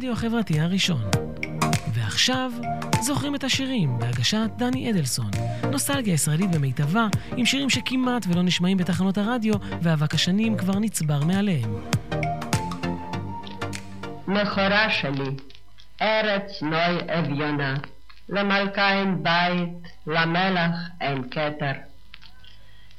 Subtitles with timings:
[0.00, 1.00] לרדיו החברתי הראשון.
[1.94, 2.52] ועכשיו,
[3.00, 5.30] זוכרים את השירים בהגשת דני אדלסון.
[5.70, 7.06] נוסטלגיה ישראלית במיטבה,
[7.36, 11.74] עם שירים שכמעט ולא נשמעים בתחנות הרדיו, ואבק השנים כבר נצבר מעליהם.
[14.28, 15.30] מכורה שלי,
[16.02, 17.74] ארץ נוי אביונה,
[18.28, 19.68] למלכה אין בית,
[20.06, 21.72] למלך אין כתר.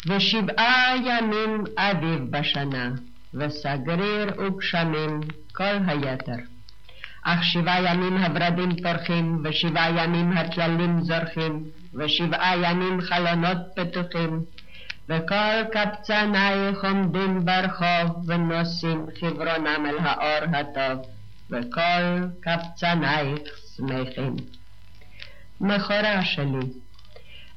[0.08, 2.90] ושבעה ימים אביב בשנה,
[3.34, 5.20] וסגריר וגשמים
[5.54, 6.42] כל היתר.
[7.24, 14.40] אך שבעה ימים הורדים פורחים, ושבעה ימים הטללים זורחים, ושבעה ימים חלונות פתוחים,
[15.10, 21.06] וכל קבצנייך עומדים ברחוב, ונושאים חברונם אל האור הטוב,
[21.50, 23.42] וכל קבצנייך
[23.76, 24.36] שמחים.
[25.62, 26.68] מכורה שלי,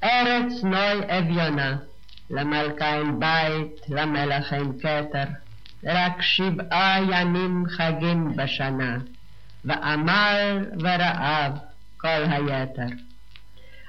[0.05, 1.77] ארץ נוי אביונה,
[2.31, 5.25] למלכה אין בית, למלך אין כתר,
[5.85, 8.97] רק שבעה ימים חגים בשנה,
[9.65, 11.53] ועמל ורעב
[11.97, 12.97] כל היתר.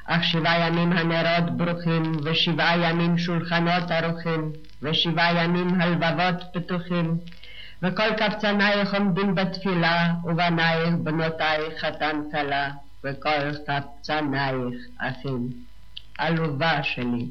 [0.07, 7.17] אך שבעה ימים הנרות ברוכים, ושבעה ימים שולחנות ערוכים, ושבעה ימים הלבבות פתוחים,
[7.81, 12.69] וכל קבצנייך עומדים בתפילה, ובנייך בנותייך חתן כלה,
[13.03, 15.49] וכל קבצנייך אחים.
[16.17, 17.25] עלובה שלי.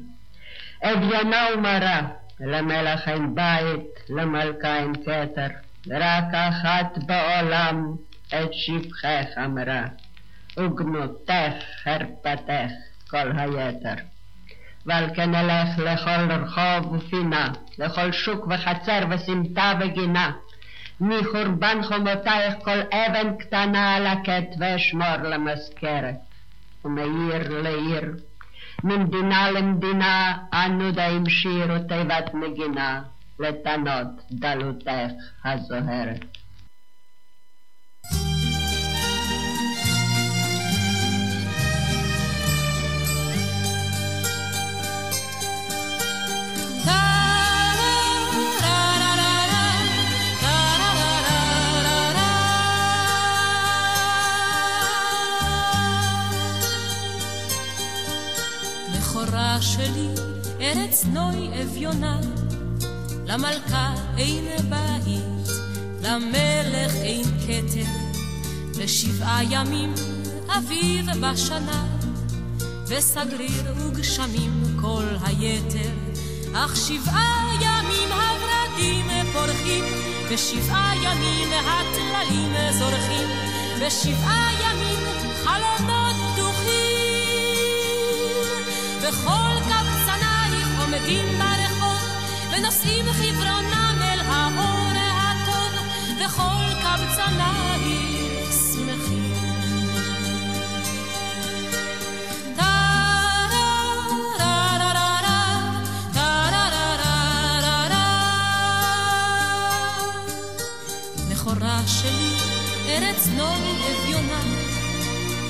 [0.83, 2.01] אביונה ומרה,
[2.39, 5.47] למלך אין בית, למלכה אין כתר,
[5.89, 7.95] רק אחת בעולם
[8.27, 9.83] את שבחך אמרה,
[10.57, 12.71] וגנותך חרפתך
[13.09, 14.03] כל היתר.
[14.85, 17.47] ועל כן אלך לכל רחוב ופינה,
[17.79, 20.31] לכל שוק וחצר וסמטה וגינה,
[21.01, 26.15] מחורבן חומותייך כל אבן קטנה על הקט ואשמור למזכרת,
[26.85, 28.15] ומעיר לעיר
[28.83, 33.01] ממדינה למדינה אנו דאים שיר ותיבת נגינה
[33.39, 35.11] לתנות דלותך
[35.45, 36.34] הזוהרת.
[59.61, 60.07] שלי,
[60.61, 62.19] ארץ נוי אביונה.
[63.25, 65.49] למלכה אין בית,
[66.01, 67.91] למלך אין כתר,
[68.79, 69.93] לשבעה ימים
[70.57, 71.87] אביב בשנה,
[72.87, 76.14] וסגריר וגשמים כל היתר,
[76.57, 79.83] אך שבעה ימים הורדים פורחים,
[80.29, 83.27] ושבעה ימים הטללים זורחים,
[83.79, 84.99] ושבעה ימים
[85.43, 86.15] חלומות
[89.01, 92.01] וכל קבצנייך עומדים ברחוב,
[92.51, 95.73] ונושאים חברונם אל האור הטוב,
[96.19, 98.14] וכל קבצנייך
[112.95, 114.41] ארץ נוי אביונה,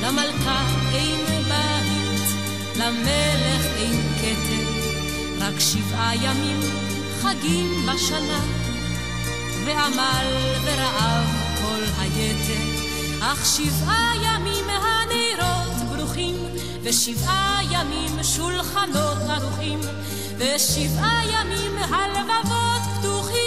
[0.01, 1.25] למלכה אין
[2.75, 4.67] למלך אין כתר,
[5.39, 6.59] רק שבעה ימים
[7.22, 8.39] חגים בשנה,
[9.66, 10.28] ועמל
[10.63, 11.25] ורעב
[11.61, 12.63] כל היתר,
[13.22, 16.35] אך שבעה ימים הנרות ברוכים,
[16.84, 19.79] ושבעה ימים שולחנות ערוכים,
[20.38, 23.41] ושבעה ימים הלבבות פתוחים,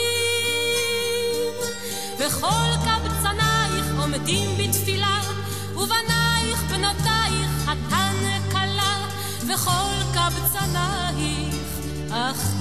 [2.19, 3.48] וכל קבצנייך
[4.13, 5.21] עומדים בתפילה,
[5.75, 8.15] ובנייך בנותייך חתן
[9.47, 11.65] וכל קבצנייך
[12.11, 12.59] אחים.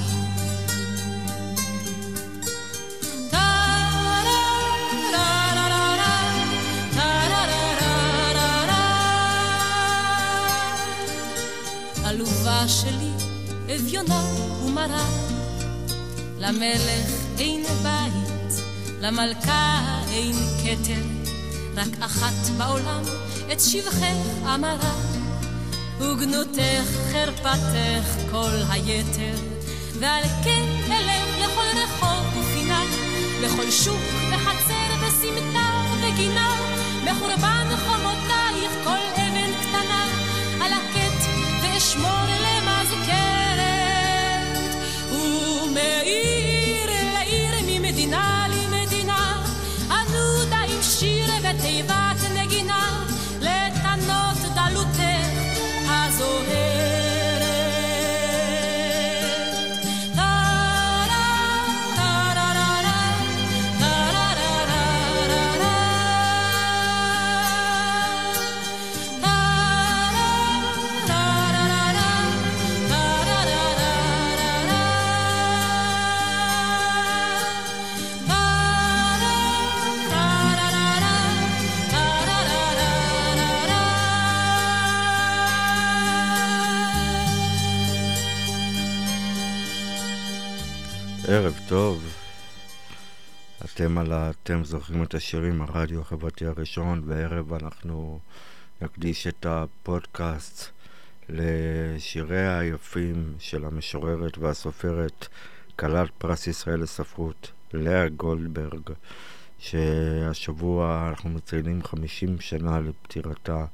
[12.68, 13.12] שלי,
[13.76, 14.22] אביונה
[14.66, 15.06] ומרה,
[16.40, 18.64] למלך אין בית,
[19.02, 21.17] למלכה אין כתר,
[21.78, 23.04] רק אחת בעולם
[23.52, 25.18] את שבחך אמרה.
[26.00, 29.36] וגנותך חרפתך כל היתר,
[30.00, 32.84] ועל כן אלך לכל רחוב ופינה,
[33.42, 36.56] לכל שוק וחצר וסמטה וגינה,
[37.04, 40.06] מחורבן חומותייך כל אבן קטנה,
[40.62, 41.22] על הקט
[41.62, 43.96] ואשמור למזכרת,
[45.12, 46.27] ומעיר
[51.78, 52.27] שיר
[91.68, 92.04] טוב.
[93.66, 98.20] אתם על אתם זוכרים את השירים, הרדיו החברתי הראשון, וערב אנחנו
[98.82, 100.70] נקדיש את הפודקאסט
[101.30, 105.28] לשיריה היפים של המשוררת והסופרת
[105.76, 108.90] כלת פרס ישראל לספרות, לאה גולדברג,
[109.60, 113.66] שהשבוע אנחנו מציינים 50 שנה לפטירתה.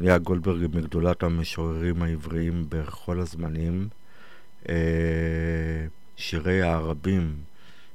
[0.00, 3.88] לאה גולדברג היא מגדולת המשוררים העבריים בכל הזמנים.
[4.68, 5.86] אה,
[6.16, 7.36] שיריה הרבים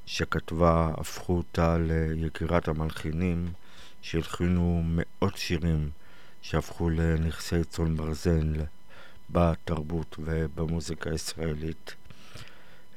[0.06, 1.78] שכתבה הפכו אותה
[2.16, 3.52] ליקירת המלחינים
[4.02, 5.90] שהלחינו מאות שירים
[6.42, 8.54] שהפכו לנכסי צאן ברזל
[9.30, 11.96] בתרבות ובמוזיקה הישראלית.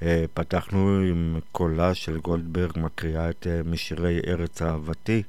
[0.03, 5.23] אה, פתחנו עם קולה של גולדברג מקריאה את אה, משירי ארץ אהבתי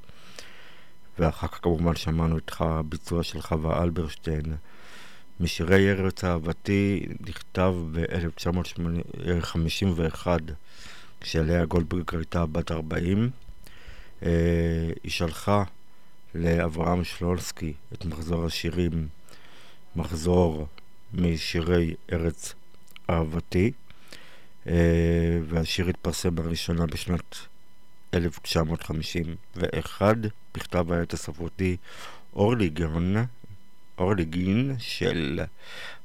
[1.19, 4.55] ואחר כך כמובן שמענו את הביצוע של חווה אלברשטיין.
[5.39, 10.27] משירי ארץ אהבתי נכתב ב-1951
[11.21, 13.29] כשלאה גולדברג הייתה בת 40.
[14.23, 14.29] אה,
[15.03, 15.63] היא שלחה
[16.35, 19.07] לאברהם שלונסקי את מחזור השירים,
[19.95, 20.67] מחזור
[21.13, 22.53] משירי ארץ
[23.09, 23.71] אהבתי,
[24.67, 27.35] אה, והשיר התפרסם בראשונה בשנת
[28.13, 30.15] 1951,
[30.55, 31.77] בכתב העת הספרותי
[32.35, 33.23] אורלי גרן,
[33.97, 35.39] אורליגין של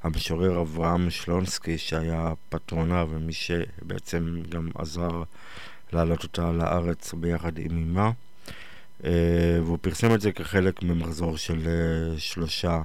[0.03, 5.23] המשורר אברהם שלונסקי שהיה פטרונה ומי שבעצם גם עזר
[5.93, 8.11] להעלות אותה לארץ ביחד עם אמה
[9.03, 12.81] אה, והוא פרסם את זה כחלק ממחזור של אה, שלושה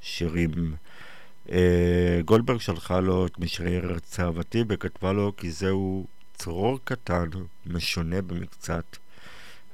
[0.00, 0.74] שירים.
[1.50, 7.28] אה, גולדברג שלחה לו את משרי ארץ אהבתי וכתבה לו כי זהו צרור קטן,
[7.66, 8.96] משונה במקצת,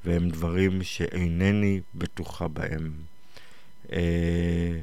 [0.05, 3.10] והם דברים שאינני בטוחה בהם.
[3.93, 4.79] אה,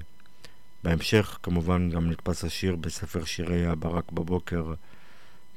[0.84, 4.74] בהמשך כמובן גם נתפס השיר בספר שירי הברק בבוקר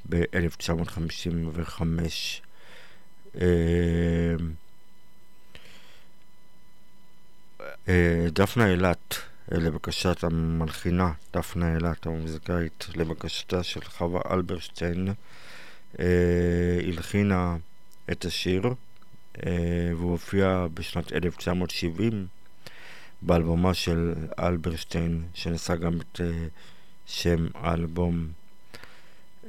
[0.08, 1.82] ב-1955.
[3.40, 4.34] אה,
[7.88, 9.16] אה, דפנה אילת,
[9.50, 15.08] לבקשת המלחינה, דפנה אילת המוזיקאית, לבקשתה של חווה אלברשטיין,
[16.88, 17.56] הלחינה
[18.10, 18.62] את השיר,
[19.96, 22.26] והוא הופיע בשנת 1970
[23.22, 26.22] באלבומה של אלברשטיין, שנשא גם את uh,
[27.06, 28.28] שם האלבום.
[29.46, 29.48] Uh,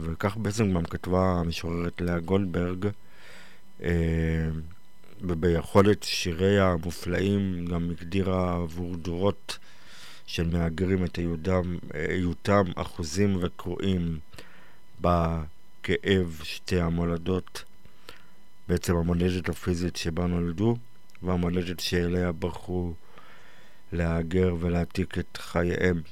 [0.00, 2.86] וכך בעצם גם כתבה המשוררת לאה גולדברג,
[3.80, 3.82] uh,
[5.20, 9.58] וביכולת שיריה המופלאים גם הגדירה עבור דורות
[10.26, 14.18] של מהגרים את היותם, היותם אחוזים וקרועים
[15.00, 17.64] בכאב שתי המולדות,
[18.68, 20.76] בעצם המולדת הפיזית שבה נולדו
[21.22, 22.92] והמולדת שאליה ברחו
[23.92, 26.02] להגר ולהעתיק את חייהם.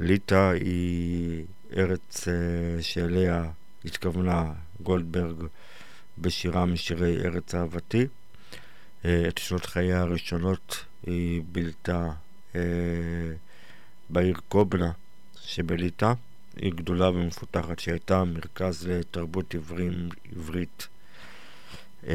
[0.00, 1.44] ליטא היא
[1.76, 3.50] ארץ uh, שאליה
[3.84, 5.36] התכוונה גולדברג
[6.18, 8.06] בשירה משירי ארץ אהבתי.
[9.02, 12.08] Uh, את שנות חייה הראשונות היא בילתה
[12.52, 12.56] uh,
[14.10, 14.90] בעיר קובנה
[15.40, 16.12] שבליטא.
[16.56, 20.88] היא גדולה ומפותחת שהייתה מרכז לתרבות עברים, עברית.
[22.04, 22.06] Uh,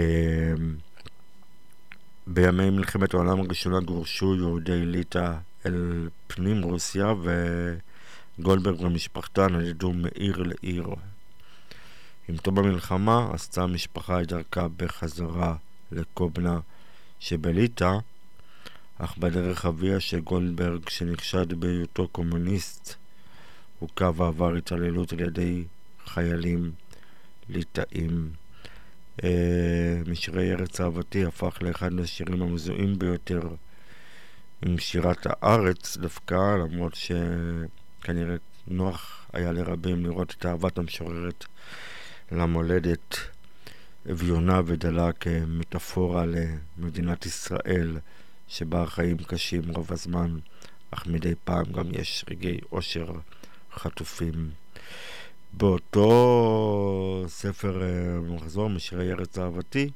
[2.28, 5.34] בימי מלחמת העולם הראשונה גורשו יהודי ליטא
[5.66, 7.14] אל פנים רוסיה
[8.38, 10.86] וגולדברג ומשפחתה נדדו מעיר לעיר.
[12.30, 15.56] עם תום המלחמה עשתה המשפחה את דרכה בחזרה
[15.92, 16.60] לקובנה
[17.20, 17.92] שבליטא,
[18.98, 22.96] אך בדרך אביה של גולדברג שנחשד בהיותו קומוניסט
[23.80, 25.64] הוכה ועבר התעללות על ידי
[26.06, 26.72] חיילים
[27.50, 28.41] ליטאים.
[29.24, 33.42] אה, משירי ארץ אהבתי הפך לאחד מהשירים המזוהים ביותר
[34.66, 38.36] עם שירת הארץ דווקא, למרות שכנראה
[38.68, 41.46] נוח היה לרבים לראות את אהבת המשוררת
[42.32, 43.16] למולדת
[44.12, 46.26] אביונה ודלה כמטאפורה
[46.78, 47.98] למדינת ישראל
[48.48, 50.40] שבה החיים קשים רוב הזמן,
[50.92, 53.12] אך מדי פעם גם יש רגעי עושר
[53.74, 54.50] חטופים.
[55.54, 59.90] באותו ספר אה, מחזור, משירי ארץ אהבתי,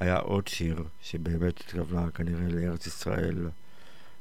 [0.00, 3.48] היה עוד שיר שבאמת התכוונה כנראה לארץ ישראל,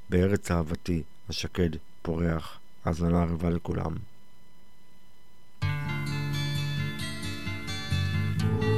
[0.09, 1.69] בארץ אהבתי, השקד
[2.01, 3.95] פורח, האזנה ערבה לכולם.
[5.63, 6.23] מחכים
[8.61, 8.72] לאורח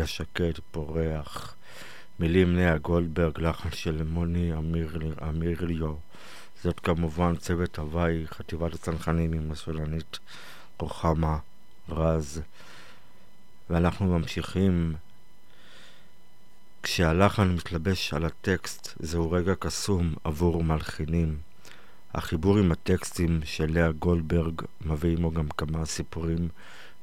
[0.00, 1.56] השקט פורח.
[2.20, 4.52] מילים לאה גולדברג, לחן של מוני
[5.22, 5.94] אמירליו.
[6.62, 10.18] זאת כמובן צוות הוואי, חטיבת הצנחנים עם הסולנית
[10.78, 11.38] רוחמה
[11.88, 12.42] רז.
[13.70, 14.94] ואנחנו ממשיכים.
[16.82, 21.38] כשהלחן מתלבש על הטקסט, זהו רגע קסום עבור מלחינים.
[22.14, 26.48] החיבור עם הטקסטים של לאה גולדברג מביא עמו גם כמה סיפורים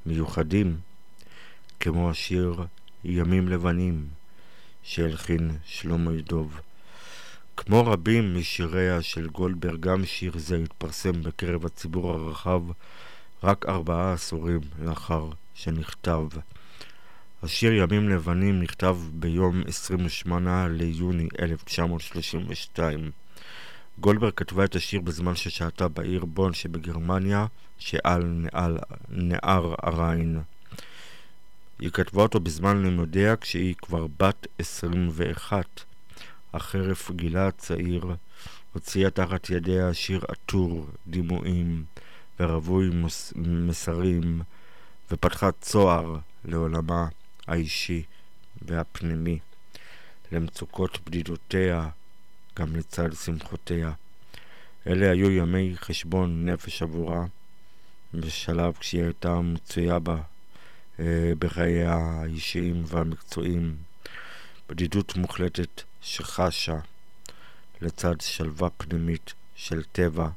[0.06, 0.78] מיוחדים
[1.80, 2.66] כמו השיר
[3.04, 4.08] ימים לבנים
[4.84, 6.60] שהלחין שלמה ידוב.
[7.58, 12.62] כמו רבים משיריה של גולדברג, גם שיר זה התפרסם בקרב הציבור הרחב
[13.44, 16.28] רק ארבעה עשורים לאחר שנכתב.
[17.44, 23.12] השיר ימים לבנים נכתב ביום 28 ליוני 1932.
[24.00, 27.46] גולדברג כתבה את השיר בזמן ששהתה בעיר בון שבגרמניה,
[27.78, 28.78] שעל נעל,
[29.10, 30.42] נהר הריין.
[31.80, 35.66] היא כתבה אותו בזמן לימודיה כשהיא כבר בת 21.
[36.54, 38.06] החרף גילה הצעיר
[38.74, 41.84] הוציאה תחת ידיה שיר עטור דימויים
[42.40, 42.90] ורווי
[43.36, 44.42] מסרים
[45.12, 47.08] ופתחה צוהר לעולמה
[47.48, 48.04] האישי
[48.62, 49.40] והפנימי,
[50.32, 51.90] למצוקות בדידותיה
[52.60, 53.92] גם לצד שמחותיה.
[54.88, 57.26] אלה היו ימי חשבון נפש עבורה,
[58.14, 60.22] בשלב כשהיא הייתה מצויה בה
[61.40, 63.76] בחייה האישיים והמקצועיים,
[64.70, 66.80] בדידות מוחלטת שחשה
[67.82, 70.30] לצד שלווה פנימית של טבע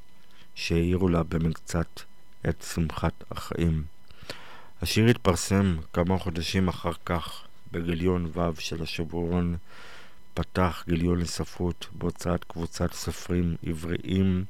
[0.55, 2.01] שהאירו לה במקצת
[2.49, 3.85] את שמחת החיים.
[4.83, 7.43] השיר התפרסם כמה חודשים אחר כך
[7.73, 9.57] בגיליון ו' של השבועון
[10.35, 14.45] פתח גיליון לספרות בהוצאת קבוצת סופרים עבריים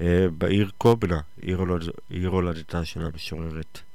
[0.00, 1.20] אה, בעיר קובנה,
[2.10, 3.85] עיר הולדתה של המשוררת.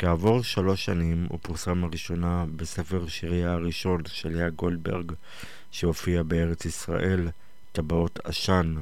[0.00, 5.12] כעבור שלוש שנים הוא פורסם לראשונה בספר שיריה הראשון של לאה גולדברג
[5.70, 7.28] שהופיע בארץ ישראל,
[7.72, 8.74] טבעות עשן,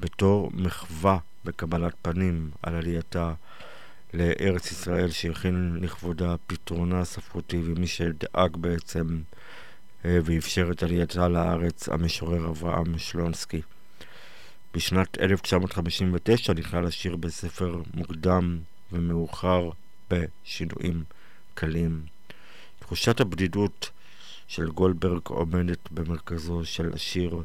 [0.00, 3.32] בתור מחווה בקבלת פנים על עלייתה
[4.14, 9.20] לארץ ישראל שהכין לכבודה פתרונה ספרותי ומי שדאג בעצם
[10.04, 13.60] אה, ואפשר את עלייתה לארץ המשורר אברהם שלונסקי.
[14.74, 18.58] בשנת 1959 נכלל השיר בספר מוקדם
[18.92, 19.70] ומאוחר
[20.10, 21.04] בשינויים
[21.54, 22.02] קלים.
[22.78, 23.90] תחושת הבדידות
[24.48, 27.42] של גולדברג עומדת במרכזו של השיר,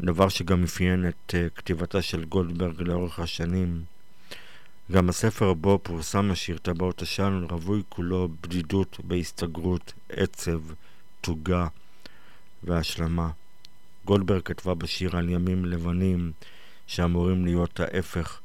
[0.00, 3.84] דבר שגם אפיין את uh, כתיבתה של גולדברג לאורך השנים.
[4.92, 10.60] גם הספר בו פורסם השיר טבעות עשן רווי כולו בדידות בהסתגרות, עצב,
[11.20, 11.66] תוגה
[12.62, 13.30] והשלמה.
[14.04, 16.32] גולדברג כתבה בשיר על ימים לבנים
[16.86, 18.40] שאמורים להיות ההפך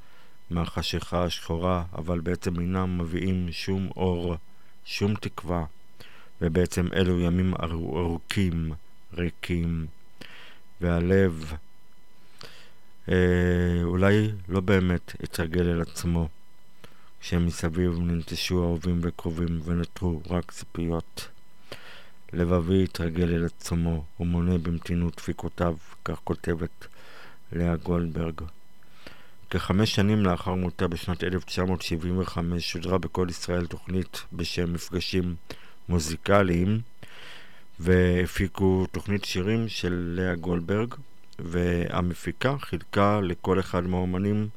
[0.49, 4.35] מהחשיכה השחורה, אבל בעצם אינם מביאים שום אור,
[4.85, 5.65] שום תקווה,
[6.41, 8.71] ובעצם אלו ימים ארוכים,
[9.13, 9.85] ריקים,
[10.81, 11.53] והלב
[13.09, 16.29] אה, אולי לא באמת התרגל אל עצמו,
[17.21, 21.27] כשמסביב ננטשו אהובים וקרובים ונותרו רק ציפיות.
[22.33, 26.87] לבבי התרגל אל עצמו ומונה במתינות דפיקותיו, כך כותבת
[27.51, 28.41] לאה גולדברג.
[29.49, 35.35] כחמש שנים לאחר מותה בשנת 1975 שודרה בכל ישראל תוכנית בשם מפגשים
[35.89, 36.81] מוזיקליים
[37.79, 40.93] והפיקו תוכנית שירים של לאה גולדברג
[41.39, 44.49] והמפיקה חילקה לכל אחד מהאומנים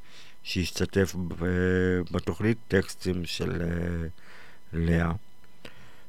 [0.42, 1.14] שהשתתף
[2.10, 4.08] בתוכנית טקסטים של אה,
[4.72, 5.12] לאה.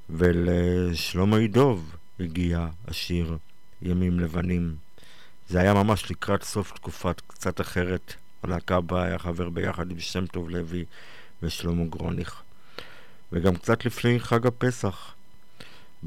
[0.09, 3.37] ולשלמה ידוב הגיע השיר
[3.81, 4.75] ימים לבנים
[5.49, 8.13] זה היה ממש לקראת סוף תקופת קצת אחרת
[8.43, 10.85] הלהקה בה היה חבר ביחד עם שם טוב לוי
[11.43, 12.41] ושלמה גרוניך.
[13.31, 15.13] וגם קצת לפני חג הפסח.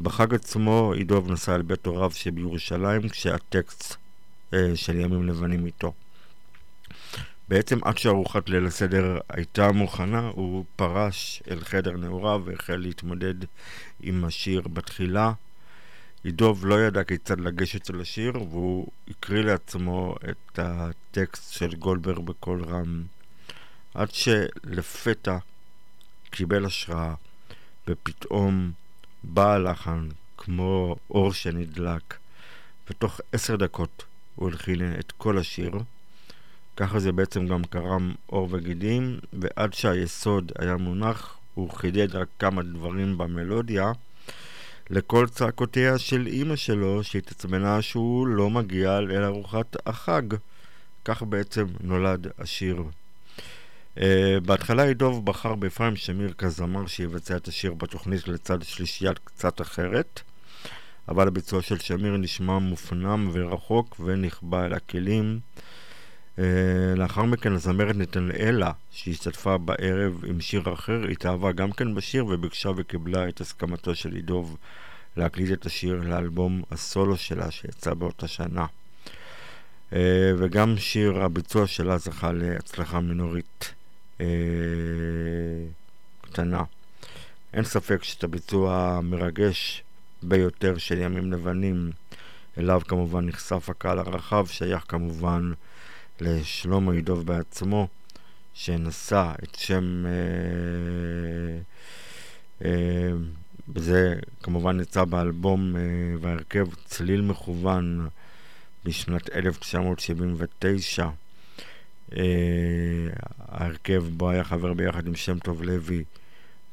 [0.03, 3.97] בחג עצמו עידוב נסע אל בית הוריו שבירושלים כשהטקסט
[4.55, 5.93] אה, של ימים לבנים איתו.
[7.49, 13.35] בעצם עד שארוחת ליל הסדר הייתה מוכנה, הוא פרש אל חדר נעוריו והחל להתמודד
[14.01, 15.33] עם השיר בתחילה.
[16.25, 22.65] עידוב לא ידע כיצד לגשת אל השיר, והוא הקריא לעצמו את הטקסט של גולדברג בקול
[22.65, 23.03] רם.
[23.95, 25.39] עד שלפתע
[26.31, 27.15] קיבל השראה,
[27.89, 28.73] ופתאום
[29.25, 32.17] בא הלחן כמו אור שנדלק,
[32.91, 35.71] ותוך עשר דקות הוא הלחין את כל השיר.
[36.77, 42.63] ככה זה בעצם גם קרם עור וגידים, ועד שהיסוד היה מונח, הוא חידד רק כמה
[42.63, 43.93] דברים במלודיה.
[44.91, 50.23] לכל צעקותיה של אימא שלו, שהתעצבנה שהוא לא מגיע אל ארוחת החג.
[51.05, 52.83] כך בעצם נולד השיר.
[53.97, 54.01] Uh,
[54.47, 60.21] בהתחלה עידוב בחר באפרים שמיר כזמר שיבצע את השיר בתוכנית לצד שלישיית קצת אחרת,
[61.09, 65.41] אבל הביצוע של שמיר נשמע מופנם ורחוק ונכבה אל הכלים.
[66.37, 66.39] Uh,
[66.97, 73.29] לאחר מכן הזמרת נתנאלה, שהשתתפה בערב עם שיר אחר, התאהבה גם כן בשיר וביקשה וקיבלה
[73.29, 74.57] את הסכמתו של עידוב
[75.17, 78.67] להקליט את השיר לאלבום הסולו שלה שיצא באותה שנה.
[79.91, 79.95] Uh,
[80.39, 83.75] וגם שיר הביצוע שלה זכה להצלחה מינורית
[84.19, 84.23] uh,
[86.21, 86.63] קטנה.
[87.53, 89.83] אין ספק שאת הביצוע המרגש
[90.23, 91.91] ביותר של ימים לבנים,
[92.59, 95.53] אליו כמובן נחשף הקהל הרחב, שייך כמובן
[96.21, 97.89] לשלמה ידוב בעצמו,
[98.55, 100.05] שנשא את שם...
[100.07, 101.61] אה,
[102.65, 103.13] אה,
[103.75, 105.81] וזה כמובן יצא באלבום אה,
[106.21, 108.09] והרכב צליל מכוון
[108.85, 111.09] בשנת 1979.
[112.17, 112.23] אה,
[113.39, 116.05] ההרכב בו היה חבר ביחד עם שם טוב לוי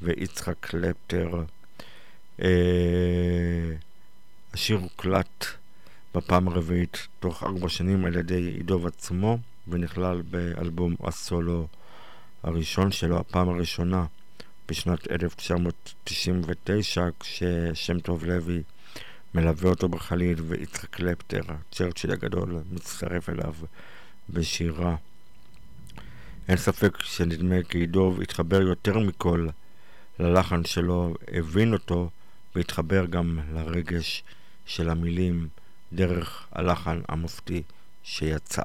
[0.01, 1.43] ויצחק קלפטר.
[2.41, 2.49] אה,
[4.53, 5.45] השיר הוקלט
[6.15, 11.67] בפעם הרביעית תוך ארבע שנים על ידי עידוב עצמו ונכלל באלבום הסולו
[12.43, 14.05] הראשון שלו, הפעם הראשונה
[14.67, 18.63] בשנת 1999 כששם טוב לוי
[19.35, 23.53] מלווה אותו בחליל ויצחק קלפטר, צ'רצ'יל הגדול, מצטרף אליו
[24.29, 24.95] בשירה.
[26.47, 29.47] אין ספק שנדמה כי עידוב התחבר יותר מכל
[30.19, 32.09] ללחן שלו, הבין אותו
[32.55, 34.23] והתחבר גם לרגש
[34.65, 35.47] של המילים.
[35.93, 37.63] דרך הלחן המופתי
[38.03, 38.63] שיצר.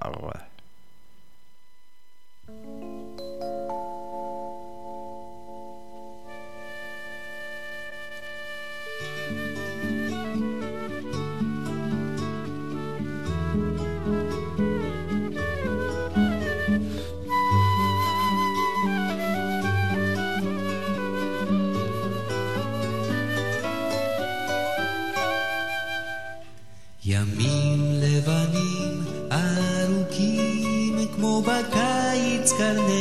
[32.58, 32.97] קרני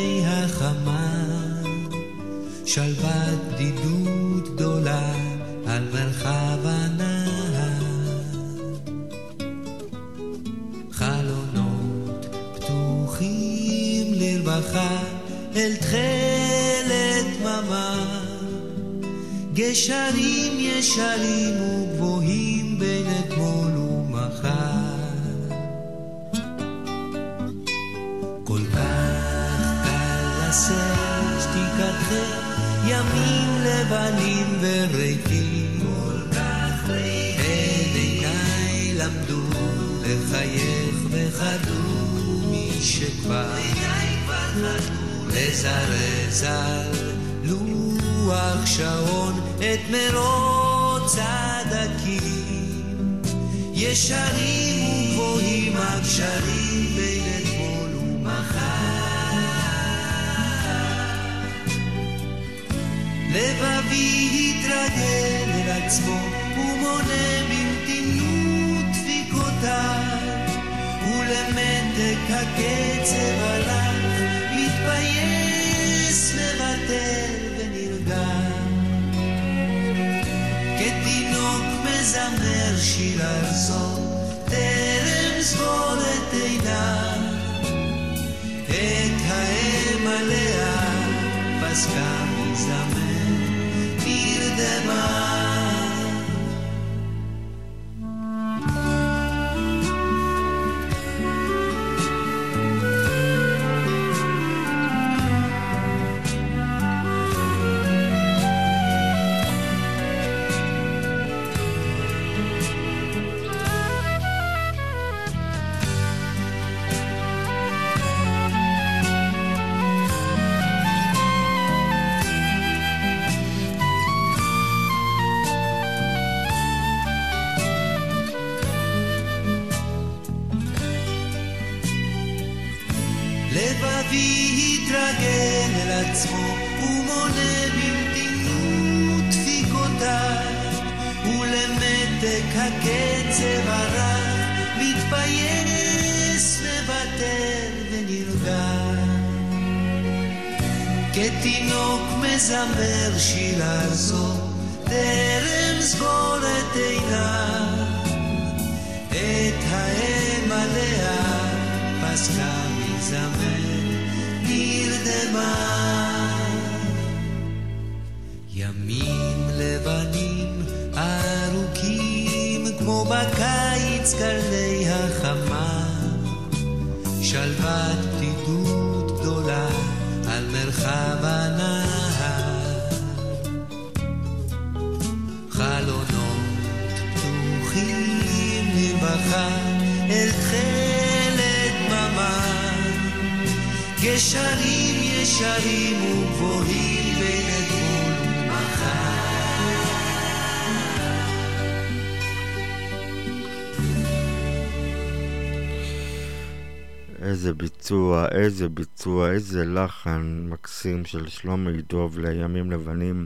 [209.87, 213.25] איזה לחן מקסים של שלמה ידוב לימים לבנים.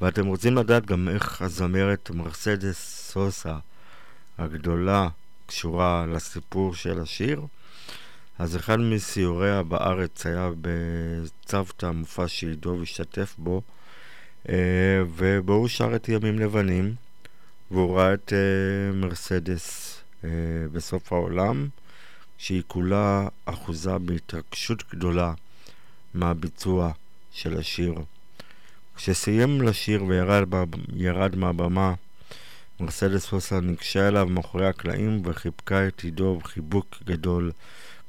[0.00, 3.56] ואתם רוצים לדעת גם איך הזמרת מרסדס סוסה
[4.38, 5.08] הגדולה
[5.46, 7.42] קשורה לסיפור של השיר?
[8.38, 13.62] אז אחד מסיוריה בארץ היה בצוותא, מופע שעידוב השתתף בו,
[14.48, 16.94] אה, ובו הוא שר את ימים לבנים,
[17.70, 20.30] והוא ראה את אה, מרסדס אה,
[20.72, 21.68] בסוף העולם,
[22.38, 25.32] שהיא כולה אחוזה בהתרגשות גדולה
[26.14, 26.92] מהביצוע
[27.32, 27.94] של השיר.
[28.96, 31.94] כשסיים לשיר וירד מהבמה,
[32.80, 37.52] מרסדס סוסה ניגשה אליו מאחורי הקלעים וחיבקה את עידו בחיבוק גדול,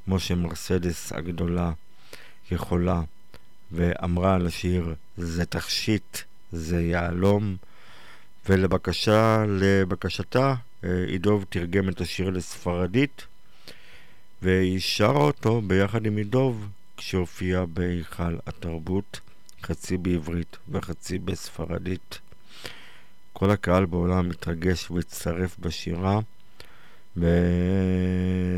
[0.05, 1.71] כמו שמרסדס הגדולה
[2.51, 3.01] יכולה,
[3.71, 6.17] ואמרה על השיר, זה תכשיט,
[6.51, 7.55] זה יהלום,
[8.49, 10.55] ולבקשה, לבקשתה,
[11.07, 13.25] עידוב תרגם את השיר לספרדית,
[14.41, 16.67] והיא שרה אותו ביחד עם עידוב
[17.01, 19.19] כשהופיע בהיכל התרבות,
[19.63, 22.19] חצי בעברית וחצי בספרדית.
[23.33, 26.19] כל הקהל בעולם מתרגש והצטרף בשירה,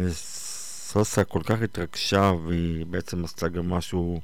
[0.10, 4.22] וסוסה כל כך התרגשה, והיא בעצם עשתה גם משהו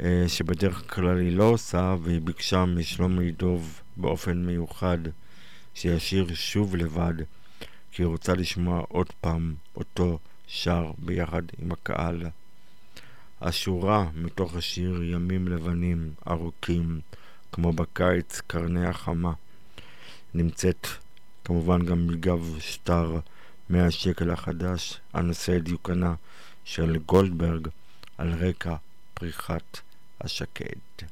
[0.00, 4.98] אה, שבדרך כלל היא לא עושה, והיא ביקשה משלומי ידוב באופן מיוחד
[5.74, 7.14] שישיר שוב לבד,
[7.92, 12.22] כי היא רוצה לשמוע עוד פעם אותו שר ביחד עם הקהל.
[13.40, 17.00] השורה מתוך השיר ימים לבנים ארוכים,
[17.52, 19.32] כמו בקיץ קרני החמה.
[20.34, 20.86] נמצאת
[21.44, 23.18] כמובן גם בגב שטר
[23.70, 26.14] 100 שקל החדש, הנושא דיוקנה
[26.64, 27.68] של גולדברג
[28.18, 28.76] על רקע
[29.14, 29.80] פריחת
[30.20, 31.06] השקד.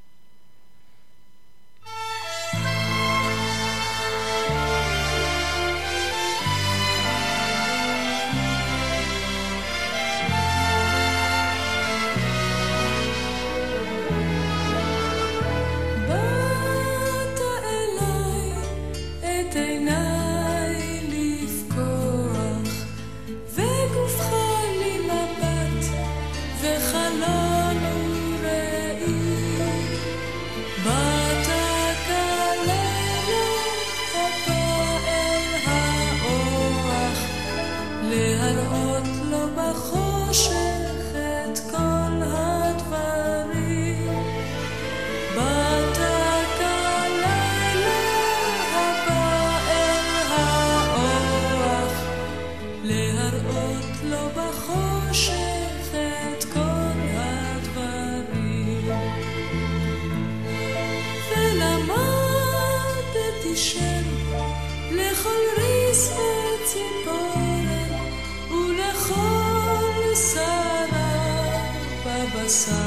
[72.48, 72.77] so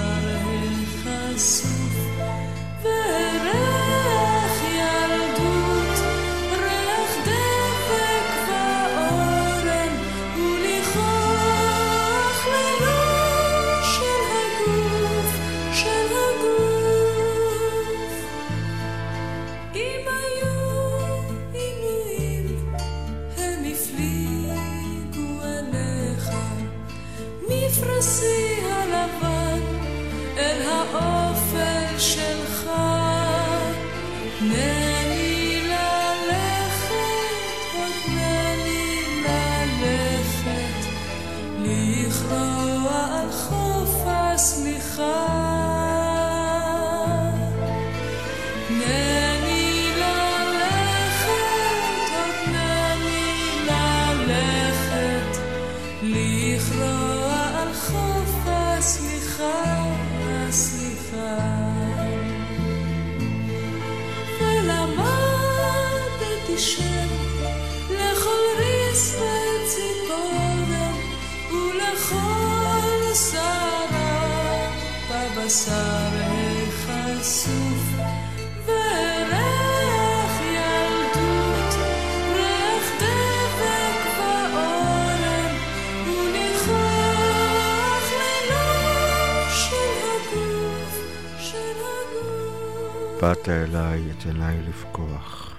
[93.22, 95.56] באת אליי את עיניי לפקוח.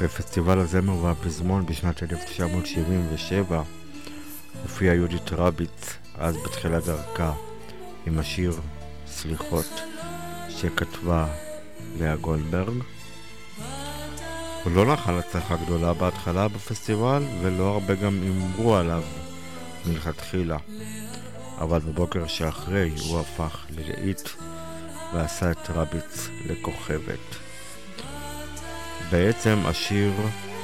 [0.00, 3.62] בפסטיבל הזמר והפזמון בשנת 1977
[4.62, 7.32] הופיעה יהודית רביץ, אז בתחילת דרכה,
[8.06, 8.60] עם השיר
[9.06, 9.82] סליחות,
[10.48, 11.26] שכתבה
[11.98, 12.82] לאה גולדברג.
[14.64, 19.02] הוא לא נחל הצלחה גדולה בהתחלה בפסטיבל, ולא הרבה גם הימרו עליו
[19.86, 20.56] מלכתחילה.
[21.58, 24.28] אבל בבוקר שאחרי הוא הפך ללהיט
[25.12, 27.18] ועשה את רביץ לכוכבת.
[29.10, 30.12] בעצם השיר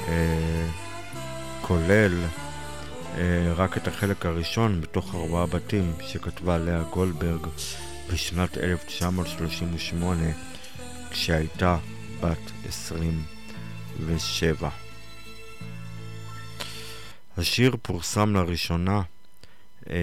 [0.07, 0.67] אה,
[1.61, 2.23] כולל
[3.17, 7.47] אה, רק את החלק הראשון מתוך ארבעה בתים שכתבה לאה גולדברג
[8.13, 10.23] בשנת 1938
[11.11, 11.77] כשהייתה
[12.21, 14.69] בת 27.
[17.37, 19.01] השיר פורסם לראשונה
[19.89, 19.95] אה,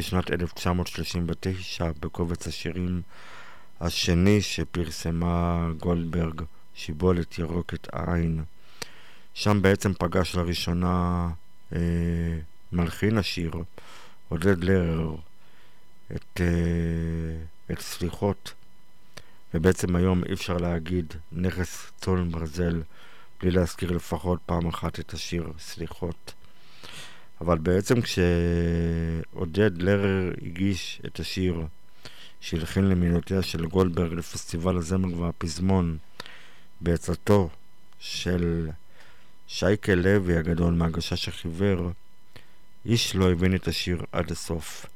[0.00, 3.02] בשנת 1939 בקובץ השירים
[3.80, 6.42] השני שפרסמה גולדברג,
[6.74, 8.44] שיבולת ירוקת עין.
[9.34, 11.28] שם בעצם פגש לראשונה
[11.72, 11.78] אה,
[12.72, 13.52] מלחין השיר,
[14.28, 15.14] עודד לרר,
[16.16, 18.52] את, אה, את סליחות,
[19.54, 22.82] ובעצם היום אי אפשר להגיד נכס צאן ברזל
[23.40, 26.32] בלי להזכיר לפחות פעם אחת את השיר סליחות.
[27.40, 31.66] אבל בעצם כשעודד לרר הגיש את השיר
[32.40, 35.98] שהלחין למילותיה של גולדברג לפסטיבל הזמר והפזמון
[36.80, 37.48] בעצתו
[37.98, 38.68] של
[39.46, 41.90] שייקה לוי הגדול מהגשש החיוור,
[42.86, 44.86] איש לא הבין את השיר עד הסוף.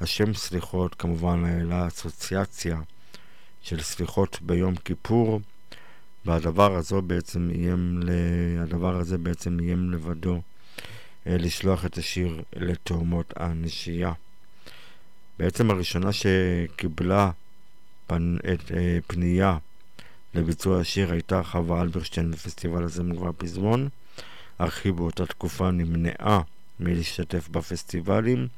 [0.00, 2.80] השם סליחות כמובן העלה אסוציאציה
[3.62, 5.40] של סליחות ביום כיפור,
[6.24, 7.50] והדבר הזה בעצם
[9.60, 10.42] איים, לבדו
[11.26, 14.12] לשלוח את השיר לתאומות הנשייה.
[15.38, 17.30] בעצם הראשונה שקיבלה
[18.06, 18.36] פנ...
[18.36, 19.58] את אה, פנייה
[20.34, 23.88] לביצוע השיר הייתה חווה אלברשטיין בפסטיבל הזמר והפזמון,
[24.58, 26.40] אך היא באותה תקופה נמנעה
[26.80, 28.48] מלהשתתף בפסטיבלים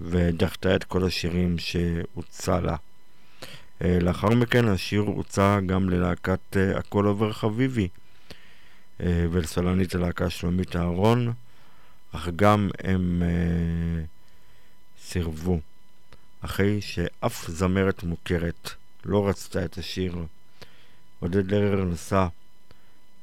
[0.00, 2.76] ודחתה את כל השירים שהוצע לה.
[3.82, 7.88] אה, לאחר מכן השיר הוצע גם ללהקת אה, הכל עובר חביבי
[9.00, 11.32] אה, ולסולנית הלהקה שלומית אהרון,
[12.12, 14.04] אך גם הם אה,
[15.00, 15.60] סירבו,
[16.40, 18.70] אחרי שאף זמרת מוכרת
[19.04, 20.16] לא רצתה את השיר.
[21.20, 22.26] עודד לרר נסע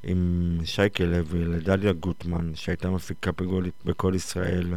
[0.04, 4.74] עם שייקה לוי לדליה גוטמן, שהייתה מפיקה בגול, בקול ישראל,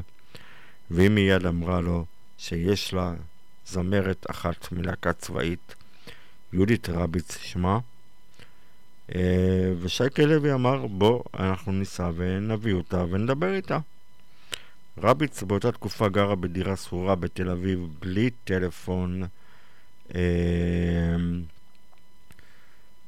[0.90, 2.05] והיא מיד אמרה לו
[2.38, 3.14] שיש לה
[3.66, 5.75] זמרת אחת מלהקה צבאית,
[6.53, 7.79] יהודית רביץ שמה,
[9.14, 13.79] אה, ושייקה לוי אמר בוא אנחנו ניסע ונביא אותה ונדבר איתה.
[14.98, 19.22] רביץ באותה תקופה גרה בדירה שכורה בתל אביב בלי טלפון
[20.14, 20.20] אה,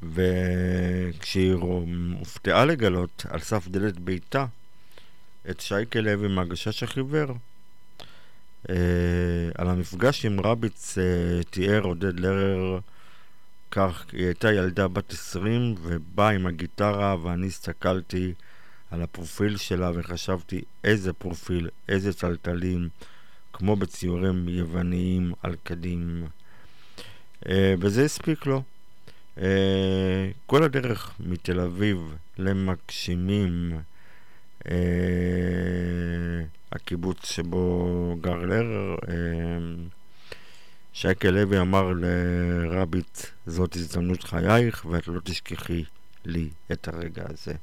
[0.03, 1.55] וכשהיא
[2.19, 4.47] הופתעה לגלות על סף דלת ביתה
[5.51, 7.33] את שייקה לוי מהגשש החיוור
[8.71, 8.75] אה,
[9.55, 12.79] על המפגש עם רביץ אה, תיאר עודד לרר
[13.71, 18.35] כך, היא הייתה ילדה בת 20 ובאה עם הגיטרה ואני הסתכלתי
[18.95, 22.89] על הפרופיל שלה וחשבתי איזה פרופיל, איזה טלטלים,
[23.53, 26.27] כמו בציורים יווניים על קדים.
[27.49, 28.63] אה, וזה הספיק לו.
[29.39, 33.79] אה, כל הדרך מתל אביב למגשימים,
[34.69, 34.75] אה,
[36.73, 39.15] הקיבוץ שבו גר לרר, אה,
[40.93, 45.85] שייקה לוי אמר לרביץ, זאת הזדמנות חייך ואת לא תשכחי
[46.25, 47.55] לי את הרגע הזה.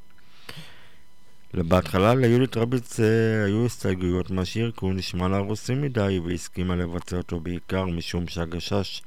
[1.53, 7.17] בהתחלה ליהודית רביץ אה, היו הסתייגויות מהשיר כי הוא נשמע לה רוסי מדי והסכימה לבצע
[7.17, 9.01] אותו בעיקר משום שהגשש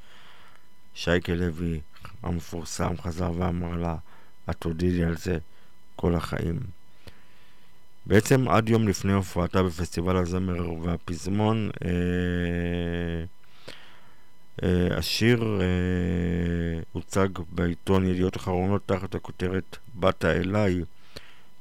[0.95, 1.81] שייקה לוי
[2.23, 3.97] המפורסם חזר ואמר לה
[4.51, 5.39] את תודיעי על זה
[5.97, 6.59] כל החיים.
[8.07, 11.91] בעצם עד יום לפני הופעתה בפסטיבל הזמר והפזמון אה,
[14.63, 20.83] אה, השיר אה, הוצג בעיתון ידיעות אחרונות תחת הכותרת באת אליי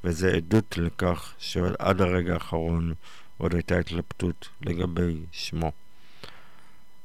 [0.04, 2.94] וזה עדות לכך שעד הרגע האחרון
[3.38, 5.72] עוד הייתה התלבטות לגבי שמו.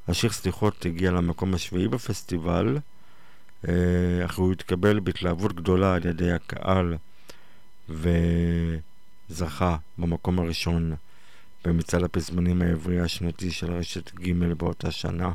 [0.08, 2.78] השיר סליחות הגיע למקום השביעי בפסטיבל,
[3.68, 6.96] אה, אך הוא התקבל בהתלהבות גדולה על ידי הקהל
[7.88, 10.94] וזכה במקום הראשון
[11.64, 15.32] במצעד הפזמונים העברי השנתי של רשת ג' באותה שנה.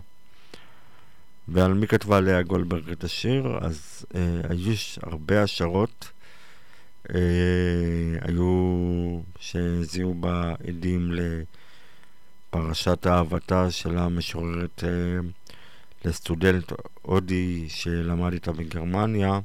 [1.48, 4.74] ועל מי כתבה לאה גולדברג את השיר, אז אה, היו
[5.04, 6.13] הרבה השערות.
[7.10, 7.20] אה,
[8.22, 11.12] היו שהזיעו בה עדים
[12.50, 14.90] לפרשת אהבתה של המשוררת אה,
[16.06, 19.40] לסטודנט הודי שלמד איתה בגרמניה,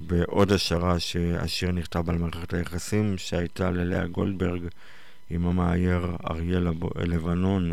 [0.00, 4.62] ועוד השערה שהשיר נכתב על מערכת היחסים שהייתה ללאה גולדברג
[5.30, 7.72] עם המאייר אריאל לבנון,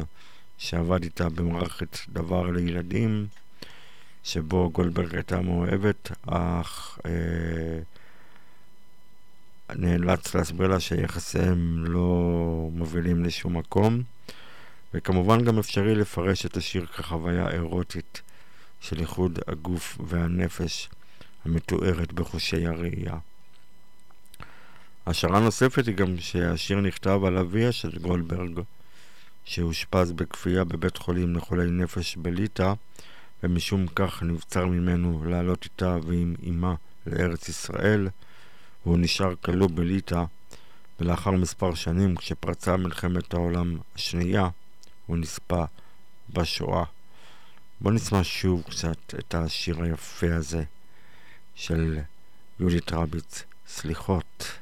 [0.57, 3.27] שעבד איתה במערכת דבר לילדים,
[4.23, 7.11] שבו גולדברג הייתה מאוהבת, אך אה,
[9.75, 14.01] נאלץ להסביר לה שיחסיהם לא מובילים לשום מקום.
[14.93, 18.21] וכמובן גם אפשרי לפרש את השיר כחוויה אירוטית
[18.79, 20.89] של איחוד הגוף והנפש
[21.45, 23.17] המתוארת בחושי הראייה.
[25.07, 28.59] השערה נוספת היא גם שהשיר נכתב על אביה של גולדברג,
[29.45, 32.73] שאושפז בכפייה בבית חולים לחולי נפש בליטא,
[33.43, 36.75] ומשום כך נבצר ממנו לעלות איתה ועם אמה
[37.07, 38.07] לארץ ישראל,
[38.85, 40.23] והוא נשאר כלוא בליטא,
[40.99, 44.49] ולאחר מספר שנים, כשפרצה מלחמת העולם השנייה,
[45.05, 45.63] הוא נספה
[46.33, 46.83] בשואה.
[47.81, 50.63] בואו נשמע שוב קצת את השיר היפה הזה
[51.55, 51.99] של
[52.59, 54.59] יהודית רביץ, סליחות.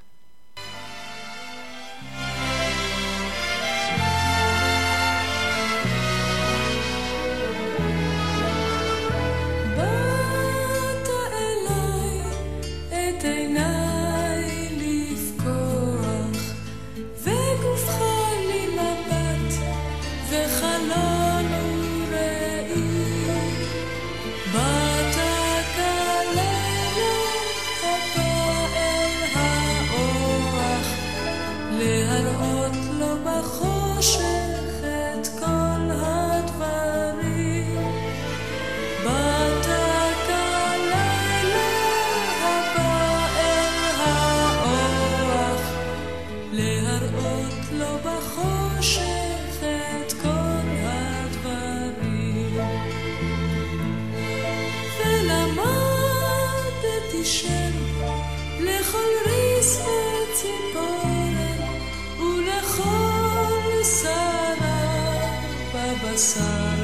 [66.17, 66.76] So.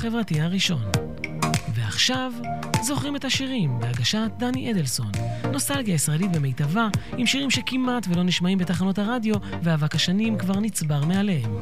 [0.00, 0.82] החברתי הראשון.
[1.74, 2.32] ועכשיו,
[2.82, 5.12] זוכרים את השירים בהגשת דני אדלסון.
[5.52, 11.56] נוסטלגיה ישראלית במיטבה, עם שירים שכמעט ולא נשמעים בתחנות הרדיו, ואבק השנים כבר נצבר מעליהם.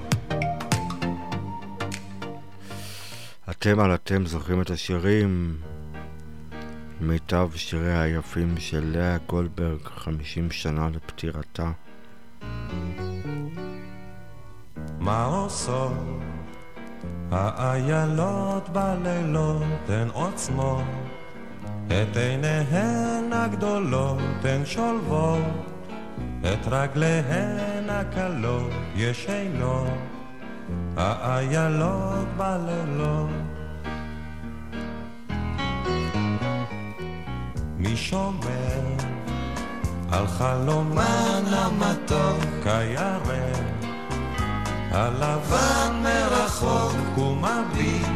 [3.50, 5.56] אתם על אתם זוכרים את השירים
[7.00, 11.70] מיטב שיריה היפים של לאה גולדברג, 50 שנה לפטירתה.
[14.98, 16.17] מה עושות
[17.30, 20.84] האיילות בלילות הן עוצמות
[21.86, 25.42] את עיניהן הגדולות הן שולבות
[26.40, 29.88] את רגליהן הקלות ישנות
[30.96, 33.30] האיילות בלילות.
[37.76, 38.78] מי שומר
[40.12, 43.68] על חלומן המתוק הירק
[44.90, 45.97] הלבן
[46.62, 48.06] מרחוק ומביט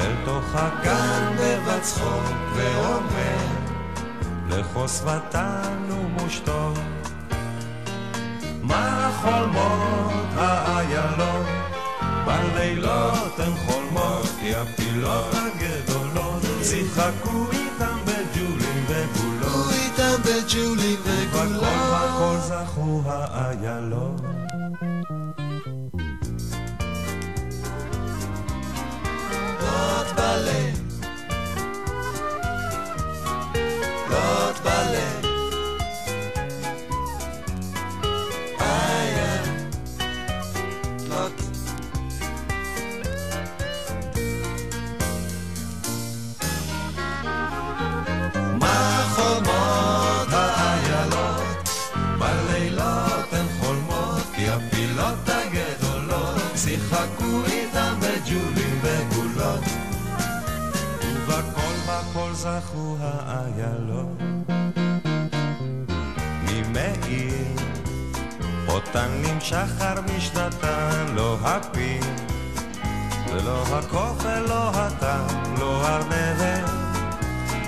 [0.00, 3.46] אל תוך הגן בבצחוק ואומר
[4.48, 6.78] לחוסבתן ומושתות
[8.62, 11.46] מה חולמות האיילות
[12.26, 19.72] בלילות הן חולמות כי הפילות הגדולות שיחקו איתם בג'ולים וגולות.
[19.72, 24.43] איתם בג'ולי בכל וגולות הכל זכו האיילות
[30.16, 30.73] ballet.
[62.74, 64.18] זכו האיילות.
[66.42, 67.46] ממאיר,
[68.68, 69.84] אותן נמשך
[70.16, 72.04] משנתן, לא הפיל,
[73.32, 76.70] ולא הקוף ולא הטעם, לא ארנבת.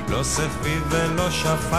[0.09, 1.79] לא ספיד ולא שפר,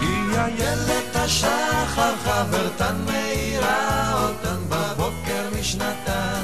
[0.00, 6.42] היא איילת השחר חברתן מאירה אותן בבוקר משנתן.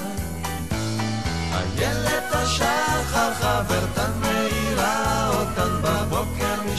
[1.53, 4.00] איילת השחר חברתן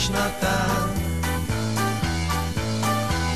[0.01, 0.87] משנתן.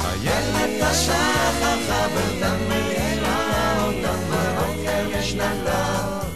[0.05, 6.28] איילת השחר חברתן מאירה אותן בבוקר משנתן.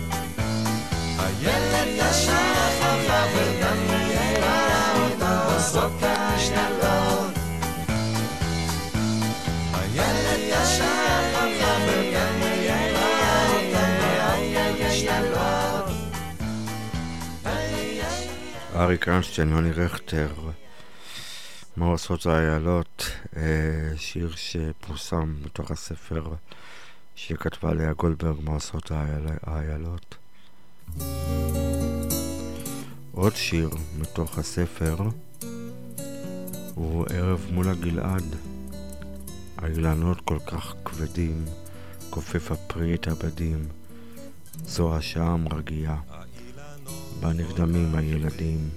[1.19, 6.18] איילת השחר חברתן מאירה אותן בבוקר
[18.79, 20.33] אריק איינשטיין, יוני רכטר,
[21.77, 23.41] מה עושות האיילות, אה,
[23.97, 26.23] שיר שפורסם מתוך הספר
[27.15, 30.15] שכתבה לאה גולדברג, מה עושות האייל- האיילות.
[33.11, 33.69] עוד שיר
[33.99, 34.97] מתוך הספר
[36.75, 38.35] הוא ערב מול הגלעד.
[39.57, 41.45] האילנות כל כך כבדים,
[42.09, 43.67] כופף הפרי את הבדים,
[44.65, 46.18] זו השעה המרגיעה.
[47.19, 48.69] בה נרדמים הילדים.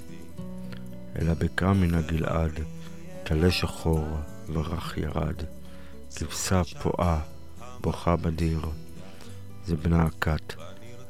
[1.18, 2.60] אל הבקעה מן הגלעד,
[3.24, 4.06] טלה שחור
[4.48, 5.34] ורך ירד.
[6.16, 7.20] כבשה פועה,
[7.80, 8.60] בוכה בדיר.
[9.66, 10.54] זה בנה הכת,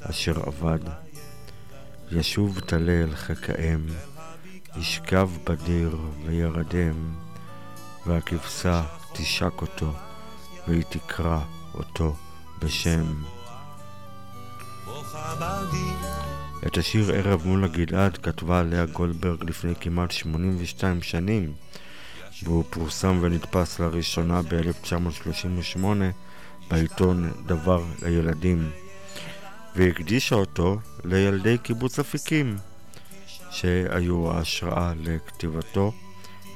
[0.01, 0.79] אשר אבד.
[2.11, 3.87] ישוב טלה אל חיק האם,
[4.77, 7.15] ישכב בדיר וירדם,
[8.07, 9.93] והכבשה תשק אותו,
[10.69, 11.41] והיא תקרא
[11.75, 12.17] אותו
[12.61, 13.23] בשם.
[14.85, 16.32] בוכה בדיר
[16.67, 21.53] את השיר ערב מול הגלעד כתבה לאה גולדברג לפני כמעט 82 שנים
[22.43, 25.85] והוא פורסם ונדפס לראשונה ב-1938
[26.71, 28.71] בעיתון דבר לילדים,
[29.77, 32.57] והקדישה אותו לילדי קיבוץ אפיקים,
[33.51, 35.93] שהיו ההשראה לכתיבתו,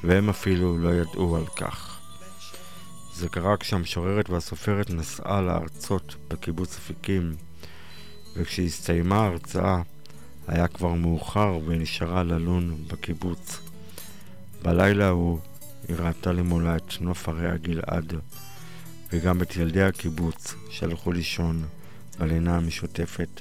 [0.05, 2.01] והם אפילו לא ידעו על כך.
[3.15, 7.33] זה קרה כשהמשוררת והסופרת נסעה לארצות בקיבוץ אפיקים,
[8.37, 9.83] וכשהסתיימה ההרצאה
[10.49, 13.61] היה כבר מאוחר ונשארה ללון בקיבוץ.
[14.63, 15.39] בלילה ההוא
[15.89, 18.15] היא ראתה למולה את נוף הרי הגלעד,
[19.13, 21.65] וגם את ילדי הקיבוץ שהלכו לישון
[22.19, 23.41] בלינה המשותפת,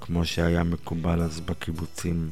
[0.00, 2.30] כמו שהיה מקובל אז בקיבוצים.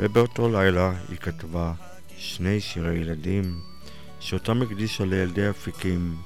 [0.00, 1.72] ובאותו לילה היא כתבה
[2.16, 3.60] שני שירי ילדים,
[4.20, 6.16] שאותם הקדישה לילדי אפיקים,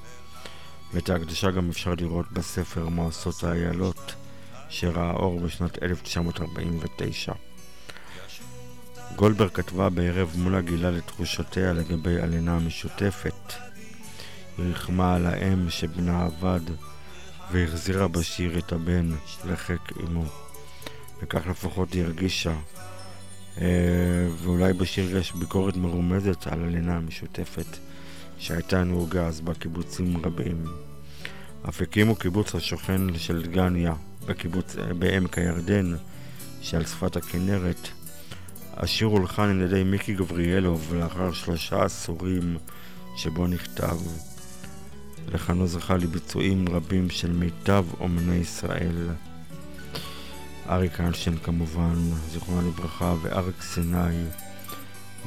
[0.93, 4.13] ואת ההקדשה גם אפשר לראות בספר מועשות האיילות,
[4.69, 7.33] שראה אור בשנת 1949.
[9.15, 13.53] גולדברג כתבה בערב מול הגילה לתחושותיה לגבי הלינה המשותפת.
[14.57, 16.59] היא ריחמה על האם שבנה אבד,
[17.51, 19.11] והחזירה בשיר את הבן
[19.45, 20.25] לחיק אמו.
[21.21, 22.53] וכך לפחות היא הרגישה.
[23.61, 27.77] אה, ואולי בשיר יש ביקורת מרומזת על הלינה המשותפת,
[28.37, 30.65] שהייתה נהוגה אז בקיבוצים רבים.
[31.69, 33.93] אפיקים הוא קיבוץ השוכן של דגניה,
[34.27, 35.95] בקיבוץ, אה, בעמק הירדן,
[36.61, 37.87] שעל שפת הכנרת.
[38.73, 42.57] השיר הולחן על ידי מיקי גבריאלוב לאחר שלושה עשורים
[43.17, 43.97] שבו נכתב.
[45.33, 49.07] לחנו זכה לביצועים רבים של מיטב אומני ישראל.
[50.69, 51.95] אריק איינשטיין כמובן,
[52.31, 54.25] זיכרונו לברכה, ואריק סיני,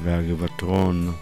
[0.03, 1.13] והגבעטרון.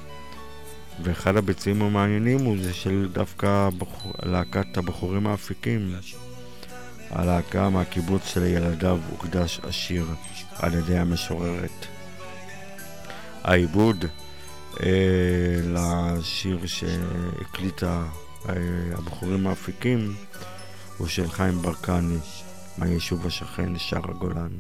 [1.04, 5.96] ואחד הביצועים המעניינים הוא זה של דווקא בחור, להקת הבחורים האפיקים.
[7.10, 10.06] הלהקה מהקיבוץ של ילדיו הוקדש השיר
[10.56, 11.86] על ידי המשוררת.
[13.44, 14.06] העיבוד
[14.84, 18.06] אה, לשיר שהקליטה
[18.50, 18.54] אה,
[18.98, 20.16] הבחורים האפיקים
[20.98, 22.18] הוא של חיים ברקני
[22.78, 24.52] מהיישוב השכן שער הגולן.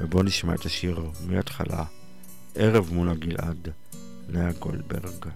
[0.00, 1.84] ובואו נשמע את השיר מההתחלה,
[2.54, 3.68] ערב מול הגלעד,
[4.28, 5.26] לאה גולדברג.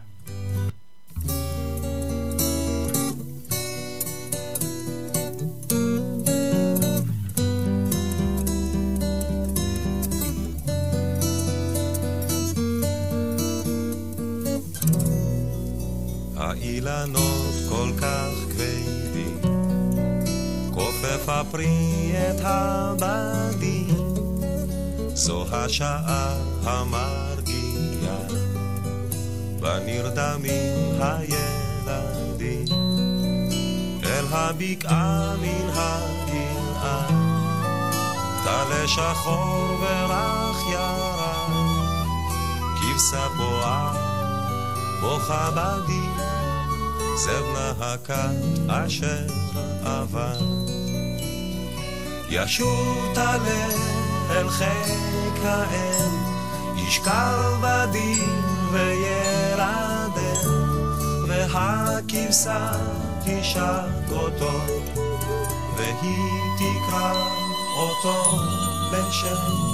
[16.53, 19.41] האילנות כל כך כבדים,
[20.75, 24.15] כופף הפרי את הבדים,
[25.15, 28.17] זו השעה המרגיעה,
[29.61, 32.65] ונרדמים הילדים,
[34.05, 37.13] אל הבקעה מן הגלעד,
[38.45, 42.07] טלה שחור ורך ירד,
[42.81, 43.93] כבשה בועה,
[45.01, 46.12] בוכה בדין.
[47.17, 49.27] זבנה הכת אשר
[49.85, 50.39] עבר.
[52.29, 53.67] ישוט עלה
[54.31, 56.11] אל חיק האם,
[56.77, 58.43] ישכב בדין
[58.73, 60.13] וילדם,
[61.29, 62.71] והכבשה
[63.25, 64.61] תשק אותו,
[65.77, 67.13] והיא תקרא
[67.77, 68.39] אותו
[68.93, 69.72] בשם.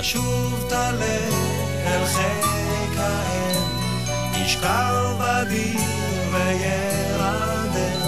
[0.00, 1.18] ישוב טלה
[1.86, 3.62] אל חיק האם,
[4.32, 5.80] ישכב בדיר
[6.32, 8.00] וירדם,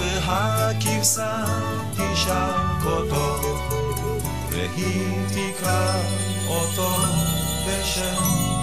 [0.00, 1.44] והכבשה
[1.92, 3.36] תשק אותו,
[4.50, 5.92] והיא תקרא
[6.48, 6.94] אותו
[7.66, 8.59] בשם.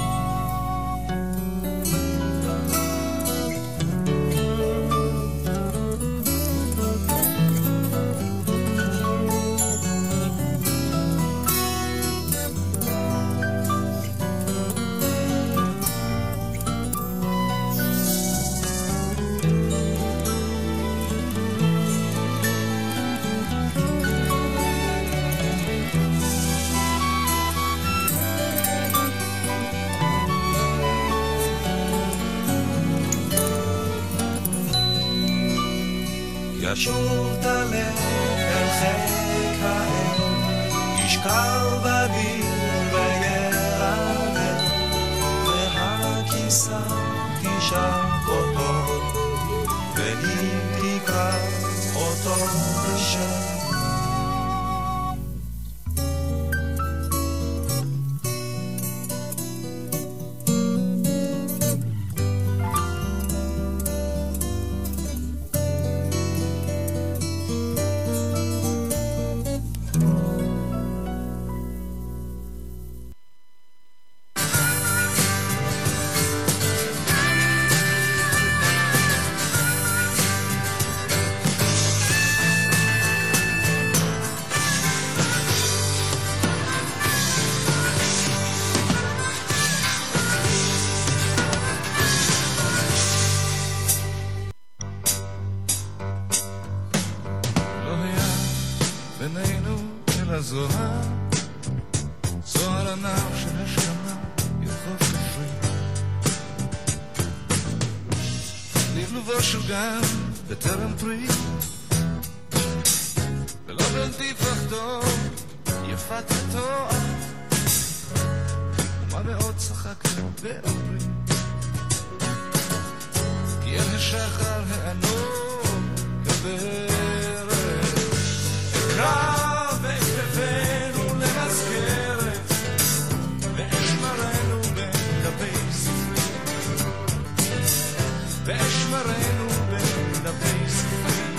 [138.47, 141.35] ואשמרנו בין דפי ספרי.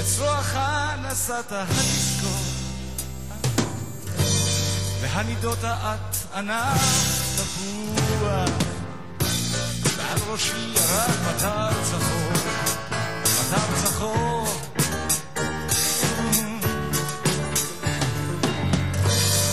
[0.00, 0.56] אצלוח
[1.02, 2.36] נסעת הדיסקו,
[5.00, 6.80] והנידות את ענק
[7.36, 8.50] תפוח,
[9.96, 12.32] ועל ראשי ירד מטר צחור.
[13.22, 14.46] מטר צחור.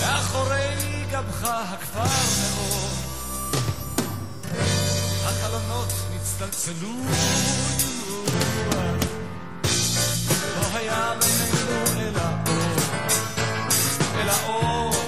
[0.01, 2.28] מאחורי גבך הכפר
[6.41, 6.89] החלונות נצטלצלו.
[10.55, 12.79] לא היה בינינו אלא אור,
[14.21, 14.98] אלא אור,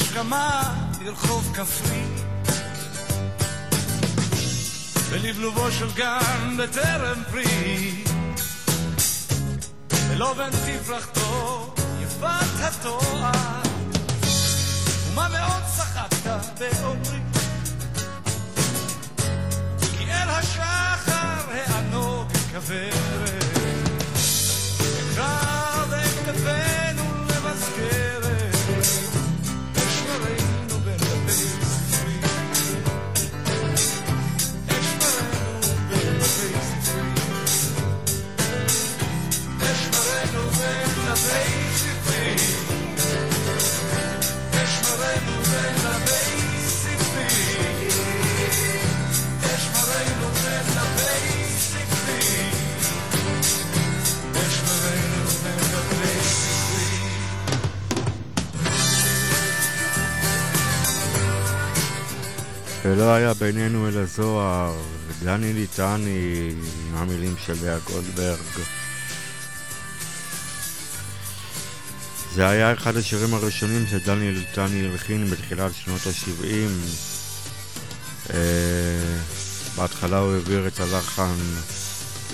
[0.00, 0.74] השכמה
[1.04, 2.04] לרחוב כפרי.
[5.10, 8.04] ולבלובו של גן בטרם פרי,
[10.08, 13.60] ולא בין תפרחתו יפת התואר,
[15.12, 17.20] ומה מאוד צחקת באומרי,
[19.80, 23.29] כי אל השחר הענוג כוורת.
[62.84, 64.76] ולא היה בינינו אלא זוהר,
[65.22, 66.50] דני ליטני,
[66.88, 68.64] עם המילים של לאה גולדברג.
[72.34, 76.44] זה היה אחד השירים הראשונים שדני ליטני הלחין בתחילת שנות ה-70.
[78.32, 79.16] אה,
[79.76, 81.34] בהתחלה הוא העביר את הלחן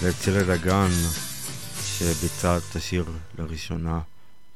[0.02, 0.90] לצלע דגן,
[1.82, 3.04] שביצע את השיר
[3.38, 4.00] לראשונה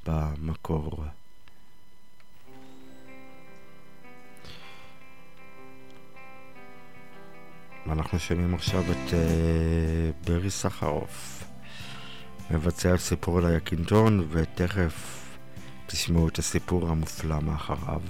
[0.07, 1.05] במקור.
[7.87, 11.45] ואנחנו שומעים עכשיו את uh, ברי סחרוף,
[12.51, 15.27] מבצע את סיפור על היקינטון, ותכף
[15.87, 18.01] תשמעו את הסיפור המופלא מאחריו.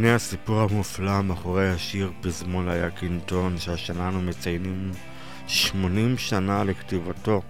[0.00, 4.90] הנה הסיפור המופלא מאחורי השיר פזמון היקינטון, שהשנה אנו מציינים
[5.46, 7.42] 80 שנה לכתיבתו.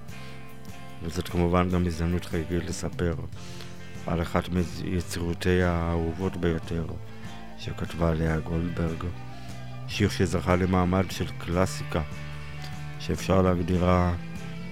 [1.03, 3.14] וזאת כמובן גם הזדמנות חגיגית לספר
[4.07, 4.48] על אחת
[4.84, 6.86] מיצירותיה האהובות ביותר
[7.59, 9.05] שכתבה לאה גולדברג.
[9.88, 12.03] שיר שזכה למעמד של קלאסיקה,
[12.98, 14.14] שאפשר להגדירה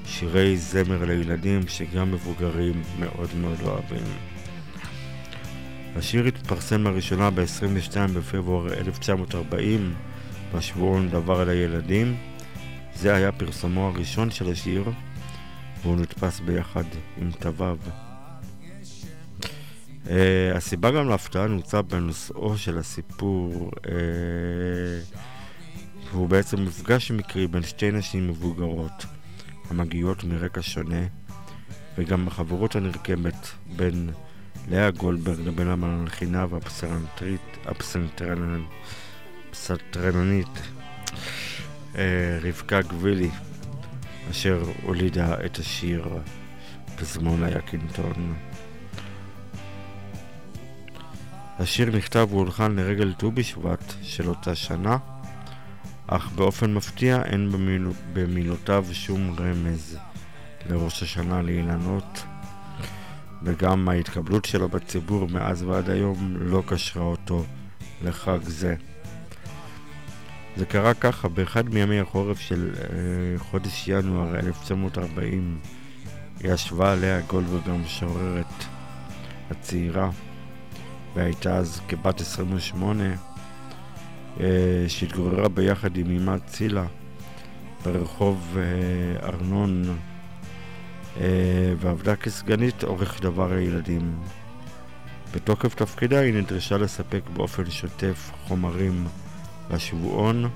[0.04, 4.27] שירי זמר לילדים שגם מבוגרים מאוד מאוד אוהבים.
[5.96, 9.94] השיר התפרסם לראשונה ב-22 בפברואר 1940
[10.54, 12.16] בשבועון דבר על הילדים.
[12.94, 14.84] זה היה פרסומו הראשון של השיר,
[15.82, 16.84] והוא נתפס ביחד
[17.16, 17.76] עם תווו.
[20.04, 20.10] Uh,
[20.54, 23.88] הסיבה גם להפתעה נמצא בנושאו של הסיפור, uh,
[26.12, 29.06] והוא בעצם מפגש מקרי בין שתי נשים מבוגרות
[29.70, 31.06] המגיעות מרקע שונה,
[31.98, 34.10] וגם החברות הנרקמת בין
[34.70, 38.68] לאה גולדברג לבין המלחינה והפסנתרית, הפסנתרנית,
[41.92, 41.96] uh,
[42.42, 43.30] רבקה גבילי,
[44.30, 46.08] אשר הולידה את השיר
[46.96, 48.34] פזמון היקינטון.
[51.58, 54.96] השיר נכתב והולחן לרגל ט"ו בשבט של אותה שנה,
[56.06, 57.88] אך באופן מפתיע אין במיל...
[58.12, 59.98] במילותיו שום רמז
[60.66, 62.22] לראש השנה לאילנות,
[63.42, 67.44] וגם ההתקבלות שלו בציבור מאז ועד היום לא קשרה אותו
[68.02, 68.74] לחג זה.
[70.56, 75.58] זה קרה ככה, באחד מימי החורף של אה, חודש ינואר 1940
[76.40, 78.64] ישבה עליה גולדברג המשוררת
[79.50, 80.10] הצעירה
[81.14, 83.04] והייתה אז כבת 28
[84.40, 86.84] אה, שהתגוררה ביחד עם אמה צילה
[87.84, 89.98] ברחוב אה, ארנון
[91.78, 94.18] ועבדה כסגנית עורך דבר הילדים.
[95.34, 99.06] בתוקף תפקידה היא נדרשה לספק באופן שוטף חומרים
[99.70, 100.50] לשבועון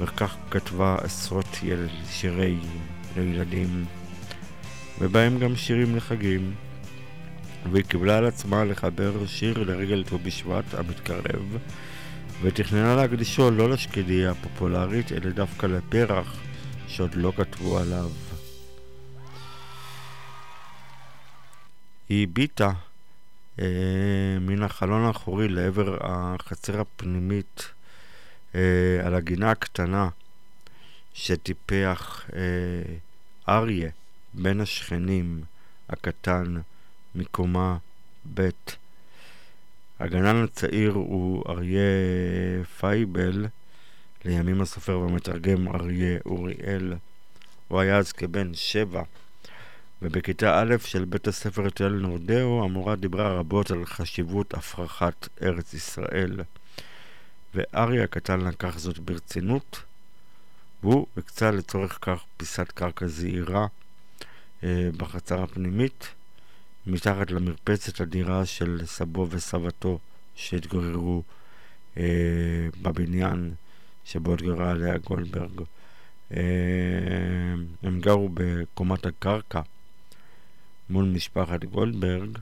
[0.00, 2.56] וכך כתבה עשרות ילד, שירי
[3.16, 3.84] לילדים
[5.00, 6.54] ובהם גם שירים לחגים.
[7.72, 11.58] והיא קיבלה על עצמה לחבר שיר לרגל ט"ו בשבט המתקרב,
[12.42, 16.36] ותכננה להקדישו לא לשקדיה הפופולרית, אלא דווקא לפרח
[16.86, 18.27] שעוד לא כתבו עליו.
[22.08, 22.72] היא הביטה
[23.60, 27.68] אה, מן החלון האחורי לעבר החצר הפנימית
[28.54, 30.08] אה, על הגינה הקטנה
[31.14, 32.94] שטיפח אה,
[33.48, 33.90] אריה,
[34.34, 35.42] בין השכנים
[35.88, 36.54] הקטן,
[37.14, 37.76] מקומה
[38.34, 38.48] ב'.
[39.98, 41.80] הגנן הצעיר הוא אריה
[42.78, 43.46] פייבל,
[44.24, 46.94] לימים הסופר והמתרגם אריה אוריאל.
[47.68, 49.02] הוא היה אז כבן שבע,
[50.02, 56.40] ובכיתה א' של בית הספר תל נורדאו המורה דיברה רבות על חשיבות הפרחת ארץ ישראל.
[57.54, 59.82] ואריה הקטן לקח זאת ברצינות,
[60.82, 63.66] והוא הקצה לצורך כך פיסת קרקע זעירה
[64.64, 66.08] אה, בחצר הפנימית,
[66.86, 69.98] מתחת למרפסת הדירה של סבו וסבתו
[70.36, 71.22] שהתגוררו
[71.96, 72.04] אה,
[72.82, 73.54] בבניין
[74.04, 75.60] שבו התגוררה לאה גולדברג.
[76.32, 76.40] אה,
[77.82, 79.60] הם גרו בקומת הקרקע
[80.90, 82.38] מול משפחת גולדברג,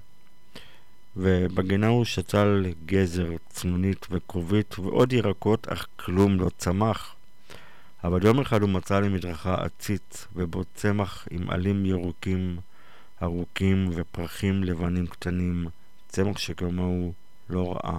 [1.17, 7.15] ובגינה הוא שתל גזר, צנונית וכרובית ועוד ירקות, אך כלום לא צמח.
[8.05, 12.59] אבל יום אחד הוא מצא למדרכה עציץ, ובו צמח עם עלים ירוקים
[13.23, 15.67] ארוכים ופרחים לבנים קטנים,
[16.09, 17.13] צמח שכמוהו
[17.51, 17.99] לא ראה.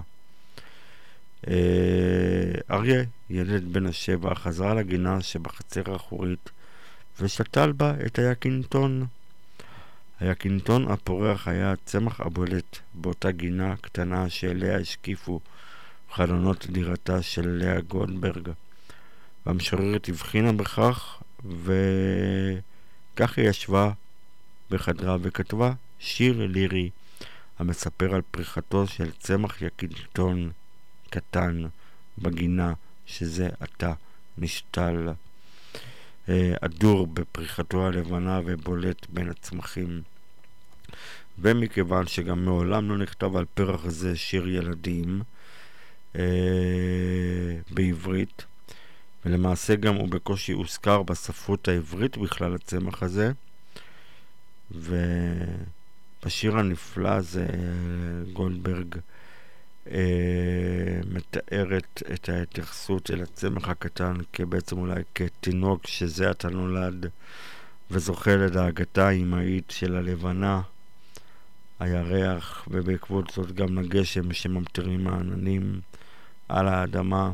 [1.48, 6.50] אה, אריה, ילד בן השבע, חזרה לגינה שבחצר האחורית
[7.20, 9.06] ושתל בה את היקינטון.
[10.20, 15.40] היקינטון הפורח היה הצמח הבולט באותה גינה קטנה שאליה השקיפו
[16.12, 18.48] חלונות דירתה של לאה גולדברג.
[19.46, 23.90] והמשוררת הבחינה בכך, וכך היא ישבה
[24.70, 26.90] בחדרה וכתבה שיר לירי
[27.58, 30.50] המספר על פריחתו של צמח יקינטון
[31.10, 31.64] קטן
[32.18, 32.72] בגינה
[33.06, 33.92] שזה עתה
[34.38, 35.08] נשתל.
[36.60, 40.02] אדור בפריחתו הלבנה ובולט בין הצמחים.
[41.38, 45.22] ומכיוון שגם מעולם לא נכתב על פרח זה שיר ילדים
[46.16, 46.22] אה,
[47.70, 48.44] בעברית,
[49.24, 53.32] ולמעשה גם הוא בקושי הוזכר בספרות העברית בכלל הצמח הזה,
[54.70, 57.46] ובשיר הנפלא הזה
[58.32, 59.00] גולדברג אה,
[61.10, 67.06] מתארת את ההתייחסות אל הצמח הקטן כבעצם אולי כתינוק שזה עתה נולד
[67.90, 70.62] וזוכה לדאגתה האמהית של הלבנה
[71.80, 75.80] הירח, ובעקבות זאת גם לגשם שממטרים העננים
[76.48, 77.32] על האדמה,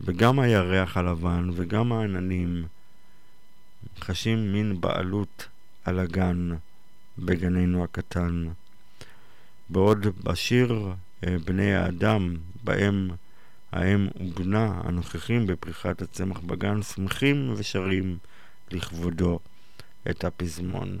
[0.00, 2.64] וגם הירח הלבן וגם העננים
[4.00, 5.48] חשים מין בעלות
[5.84, 6.50] על הגן
[7.18, 8.48] בגננו הקטן.
[9.68, 10.92] בעוד בשיר אה,
[11.22, 13.10] בני האדם, בהם
[13.72, 18.18] האם ובנה הנוכחים בפריחת הצמח בגן שמחים ושרים
[18.70, 19.38] לכבודו
[20.10, 20.98] את הפזמון.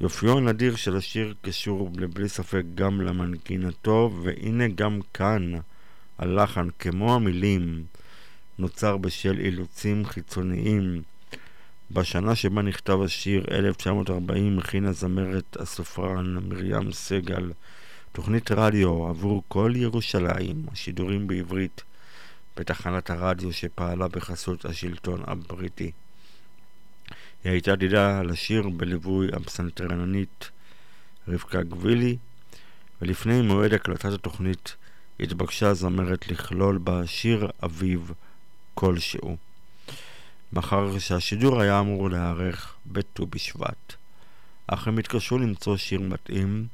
[0.00, 5.52] יופיו הנדיר של השיר קשור לבלי ספק גם למנגינתו, והנה גם כאן
[6.18, 7.84] הלחן, כמו המילים,
[8.58, 11.02] נוצר בשל אילוצים חיצוניים.
[11.90, 17.50] בשנה שבה נכתב השיר, 1940, הכינה זמרת הסופרן מרים סגל
[18.14, 21.82] תוכנית רדיו עבור כל ירושלים, השידורים בעברית
[22.56, 25.90] בתחנת הרדיו שפעלה בחסות השלטון הבריטי.
[27.44, 30.50] היא הייתה דידה לשיר בליווי הפסנתרננית
[31.28, 32.16] רבקה גבילי,
[33.02, 34.76] ולפני מועד הקלטת התוכנית
[35.20, 38.12] התבקשה הזמרת לכלול בה שיר אביב
[38.74, 39.36] כלשהו.
[40.52, 43.94] מאחר שהשידור היה אמור להיערך בט"ו בשבט.
[44.66, 46.66] אך הם התקשו למצוא שיר מתאים,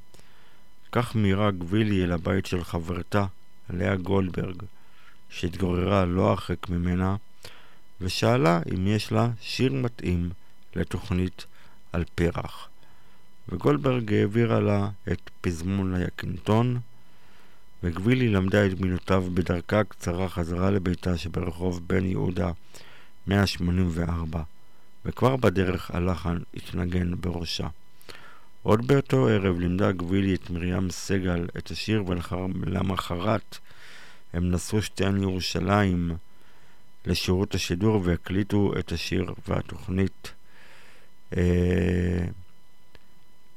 [0.92, 3.26] כך מירה גבילי אל הבית של חברתה,
[3.70, 4.62] לאה גולדברג,
[5.30, 7.16] שהתגוררה לא הרחק ממנה,
[8.00, 10.30] ושאלה אם יש לה שיר מתאים
[10.76, 11.44] לתוכנית
[11.92, 12.68] על פרח.
[13.48, 16.80] וגולדברג העבירה לה את פזמון היקינטון,
[17.82, 22.50] וגבילי למדה את מילותיו בדרכה קצרה חזרה לביתה שברחוב בן יהודה
[23.26, 24.42] 184,
[25.04, 27.68] וכבר בדרך הלחן התנגן בראשה.
[28.62, 33.58] עוד באותו ערב לימדה גבילי את מרים סגל את השיר ולמחרת
[34.32, 36.12] הם נסעו שתיהן לירושלים
[37.06, 40.32] לשירות השידור והקליטו את השיר והתוכנית.
[41.36, 42.24] אה,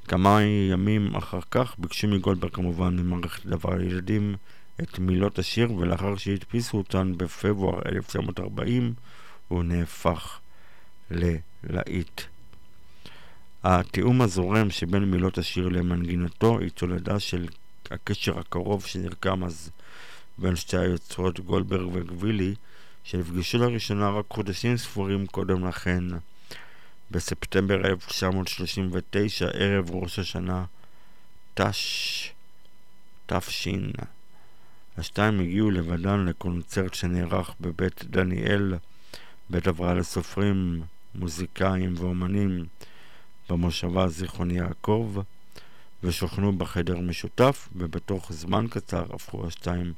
[0.08, 0.41] כמה
[0.72, 4.36] ימים אחר כך ביקשו מגולדברג כמובן ממערכת דבר לילדים
[4.82, 8.93] את מילות השיר ולאחר שהדפיסו אותן בפברואר 1940
[9.47, 10.39] הוא נהפך
[11.12, 12.22] ללהיט.
[13.64, 17.47] התיאום הזורם שבין מילות השיר למנגינתו היא תולדה של
[17.91, 19.70] הקשר הקרוב שנרקם אז
[20.38, 22.55] בין שתי היוצרות גולדברג וגבילי
[23.03, 26.03] שנפגשו לראשונה רק חודשים ספורים קודם לכן.
[27.11, 30.66] בספטמבר 1939 ערב ראש השנה
[31.53, 32.32] תש...
[33.26, 33.68] תש...
[34.97, 38.74] השתיים הגיעו לבדן לקונצרט שנערך בבית דניאל,
[39.49, 40.82] בית הבראה לסופרים,
[41.16, 42.66] מוזיקאים ואומנים
[43.49, 45.15] במושבה זיכרון יעקב,
[46.03, 49.93] ושוכנו בחדר משותף, ובתוך זמן קצר הפכו השתיים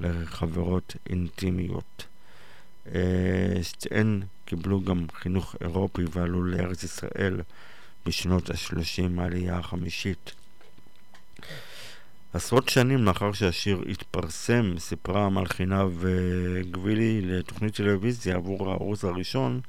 [0.00, 2.06] לחברות אינטימיות.
[2.94, 7.40] אה, שתיהן קיבלו גם חינוך אירופי ועלו לארץ ישראל
[8.06, 10.32] בשנות ה-30 העלייה החמישית.
[12.32, 19.60] עשרות שנים לאחר שהשיר התפרסם, סיפרה המלחינה וגבילי לתוכנית טלוויזיה עבור הערוץ הראשון,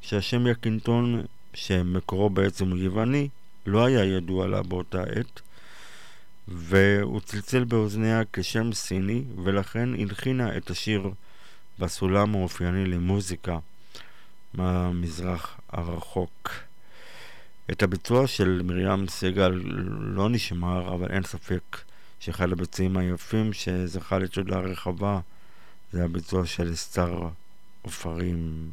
[0.00, 1.24] שהשם יקינטון
[1.56, 3.28] שמקורו בעצם יווני,
[3.66, 5.40] לא היה ידוע לה באותה עת,
[6.48, 11.10] והוא צלצל באוזניה כשם סיני, ולכן הלחינה את השיר
[11.78, 13.58] בסולם האופייני למוזיקה
[14.54, 16.50] מהמזרח הרחוק.
[17.70, 19.60] את הביצוע של מרים סגל
[20.00, 21.80] לא נשמר, אבל אין ספק
[22.20, 25.20] שאחד הביצועים היפים שזכה לתודה רחבה
[25.92, 27.28] זה הביצוע של סטאר
[27.82, 28.68] עופרים.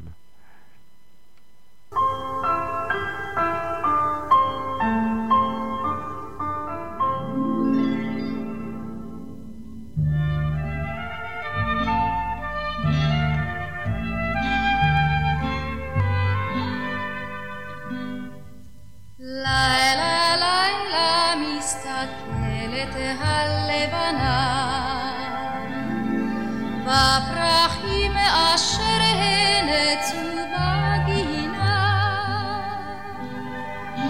[26.94, 31.78] בפרחים אשר הנצו בגינה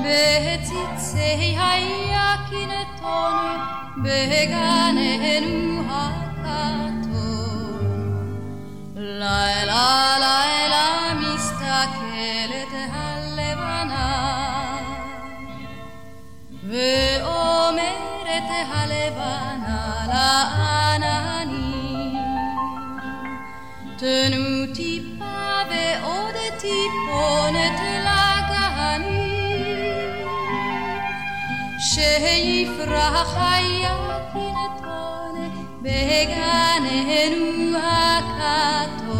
[0.01, 3.35] בציצי היקינטון
[3.97, 7.03] בגננו הכתום
[8.95, 10.87] לילה לילה
[11.19, 14.09] מסתכלת הלבנה
[16.69, 20.82] ואומרת הלבנה לעננים
[24.03, 29.37] תנו טיפה ועוד טיפונת לגנים
[31.79, 35.35] שיפרח היקינטון
[35.81, 39.15] בגננו הכתום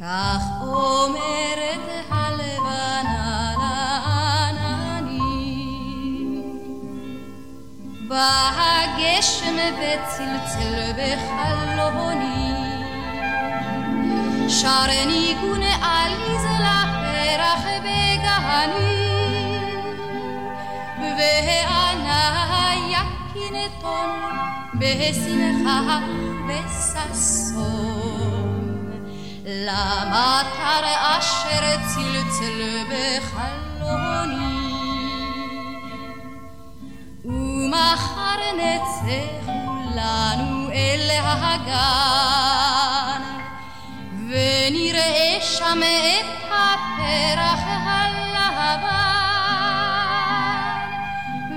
[0.00, 3.58] כך אומרת הלבנה
[8.08, 12.57] בא הגשם וצלצל בחלוני
[14.50, 19.08] שר ניגון עליז לפרח בגני
[21.00, 24.10] וענה יקינתון
[24.74, 25.98] בשמחה
[26.48, 27.68] ובששון
[29.46, 34.58] למטר אשר צלצל בחלוני
[37.24, 42.08] ומחר נצא כולנו אל הגן
[44.28, 48.88] ונראה שם את הפרח הלבן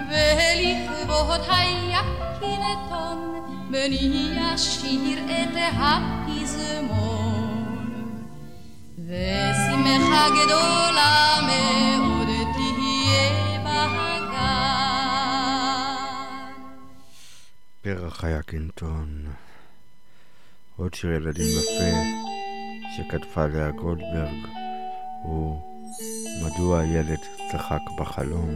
[0.09, 3.19] ולכבוד היקינתון
[3.72, 7.11] בני אשיר את הפזמון
[8.97, 14.32] ושמחה גדולה מאוד תהיה בגן.
[17.82, 19.26] פרח היקינטון.
[20.78, 22.22] עוד שיר ילדים יפה
[22.97, 24.47] שכתבה לאה גולדברג
[25.21, 25.57] הוא
[26.43, 27.17] מדוע הילד
[27.51, 28.49] צחק בחלום.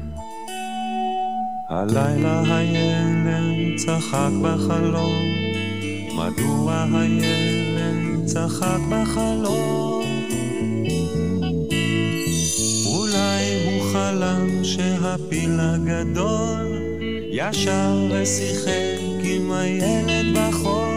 [1.69, 5.23] הלילה הילד צחק בחלום,
[6.15, 10.05] מדוע הילד צחק בחלום?
[12.85, 16.81] אולי הוא חלם שהפיל הגדול
[17.31, 20.94] ישר ושיחק עם הילד בחור.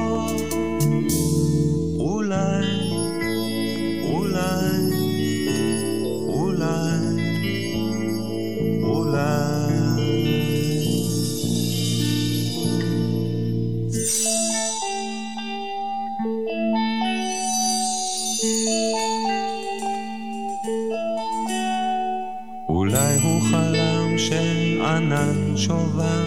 [24.98, 26.24] שענן שובר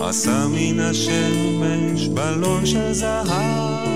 [0.00, 3.88] עשה מן השמש בלון של זהב.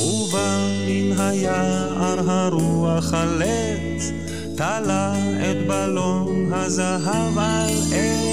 [0.00, 4.12] ובא מן היער הרוח הלץ
[4.56, 5.14] תלה
[5.50, 8.27] את בלון הזהב על עץ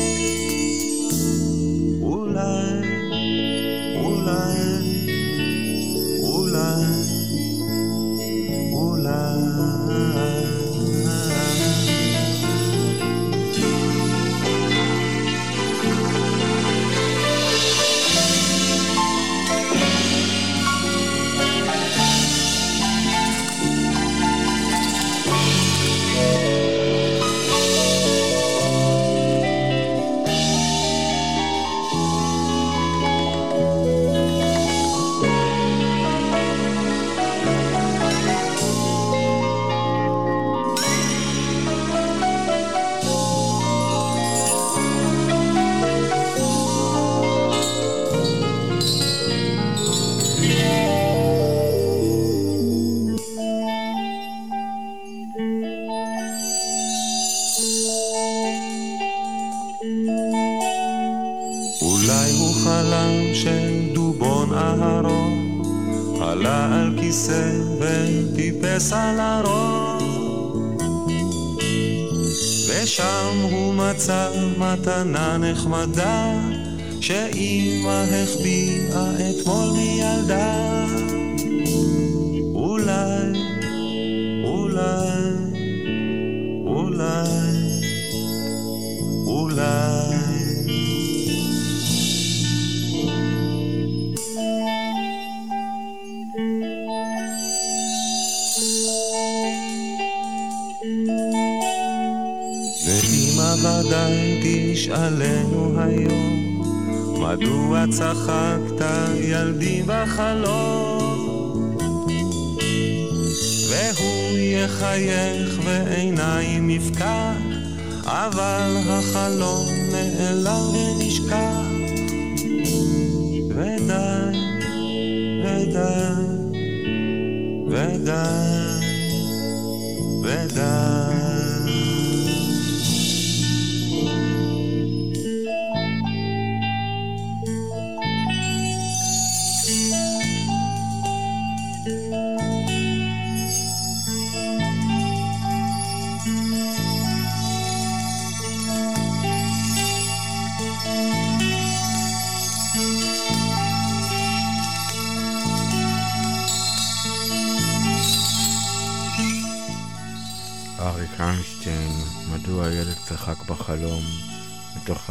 [75.85, 76.39] נחמדה
[77.01, 80.54] שאימא החביאה אתמול מילדה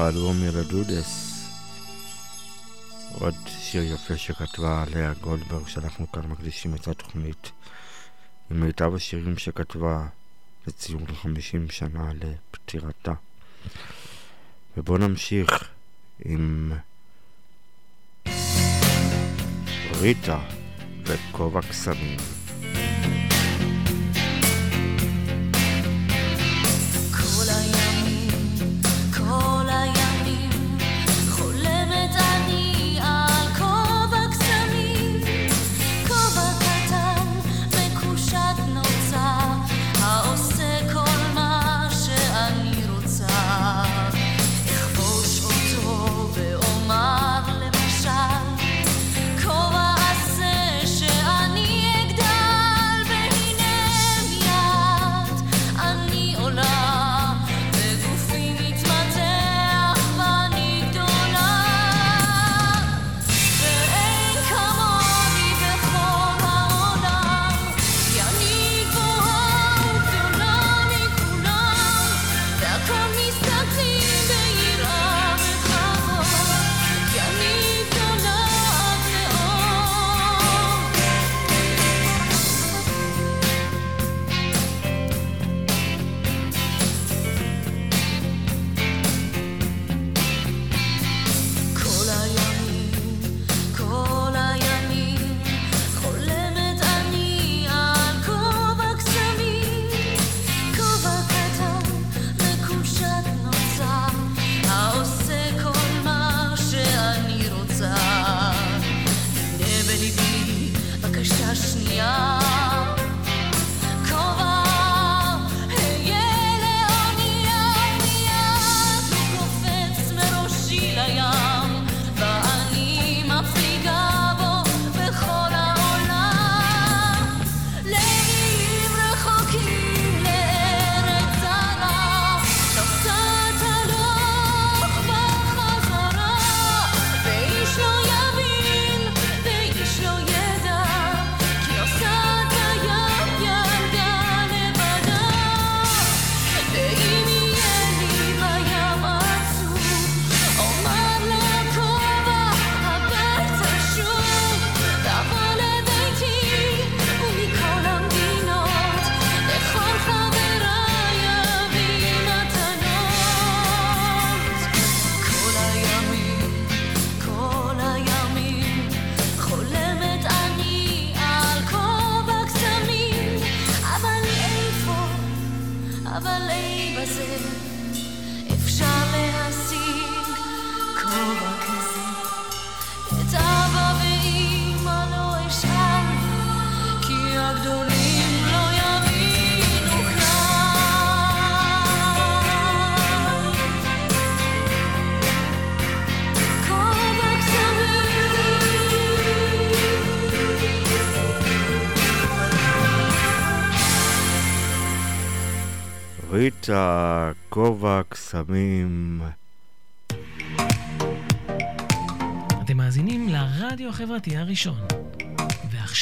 [0.09, 0.36] בחלום?
[0.36, 1.44] מתוך האלבום ילדודס.
[3.12, 7.51] עוד שיר יפה שכתבה לאה גולדברג, שאנחנו כאן מקדישים את התוכנית
[8.51, 10.06] עם מיטב השירים שכתבה
[10.66, 13.12] לציון 50 שנה לפטירתה.
[14.76, 15.68] ובואו נמשיך
[16.24, 16.72] עם
[20.01, 20.39] ריטה
[21.05, 22.44] וכובע קסמים.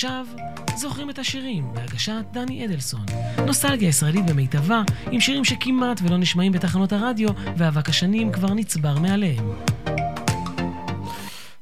[0.03, 0.27] ועכשיו,
[0.77, 3.07] זוכרים את השירים בהגשת דני אדלסון.
[3.47, 9.53] נוסטלגיה ישראלית במיטבה, עם שירים שכמעט ולא נשמעים בתחנות הרדיו, ואבק השנים כבר נצבר מעליהם.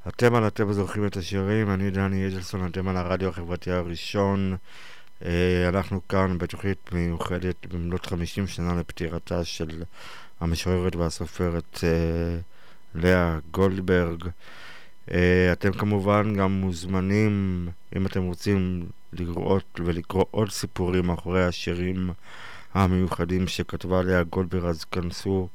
[0.08, 4.56] אתם על הטבע זוכרים את השירים, אני דני אדלסון, אתם על הרדיו החברתי הראשון.
[5.24, 9.82] אה, אנחנו כאן בתוכנית מיוחדת במלאת 50 שנה לפטירתה של
[10.40, 12.38] המשוררת והסופרת אה,
[12.94, 14.24] לאה גולדברג.
[15.12, 22.10] אה, אתם כמובן גם מוזמנים, אם אתם רוצים לראות ולקרוא עוד סיפורים מאחורי השירים
[22.74, 25.48] המיוחדים שכתבה לאה גולדברג, אז כנסו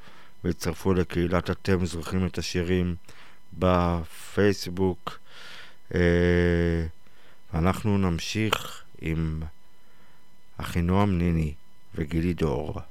[0.43, 2.95] והצטרפו לקהילת אתם זוכרים את השירים
[3.53, 5.19] בפייסבוק.
[5.95, 6.85] אה,
[7.53, 9.41] ואנחנו נמשיך עם
[10.57, 11.53] אחינועם ניני
[11.95, 12.81] וגילי דור.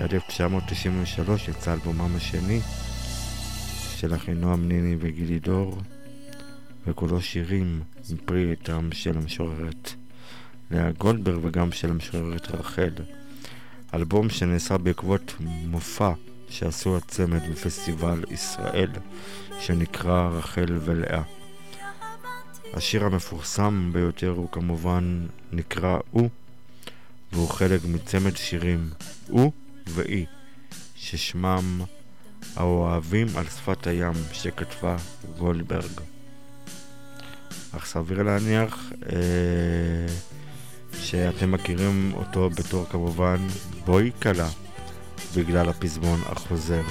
[0.00, 2.60] ב-1993 יצא אלבומם השני
[3.96, 5.78] של אחינועם ניני וגילי דור,
[6.86, 9.92] וכולו שירים עם פרי עטם של המשוררת
[10.70, 12.90] לאה גולדברג וגם של המשוררת רחל.
[13.94, 16.12] אלבום שנעשה בעקבות מופע
[16.48, 18.90] שעשו הצמד בפסטיבל ישראל,
[19.60, 21.22] שנקרא רחל ולאה.
[22.74, 26.30] השיר המפורסם ביותר הוא כמובן נקרא "הוא",
[27.32, 28.90] והוא חלק מצמד שירים
[29.28, 29.52] "הוא"
[29.94, 30.26] ו"אי",
[30.96, 31.80] ששמם
[32.56, 34.96] האוהבים על שפת הים שכתבה
[35.38, 36.00] גולדברג.
[37.76, 40.06] אך סביר להניח אה,
[41.00, 43.36] שאתם מכירים אותו בתור כמובן
[43.84, 44.48] בואי קלה
[45.36, 46.82] בגלל הפזמון החוזר.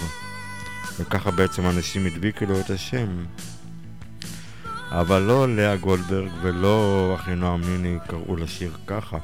[1.00, 3.26] וככה בעצם אנשים הדביקו לו את השם.
[4.92, 9.18] אבל לא לאה גולדברג ולא אחינועם ניני קראו לשיר ככה.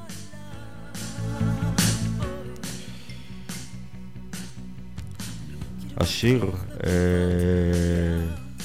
[6.05, 6.51] השיר,
[6.83, 6.91] אה,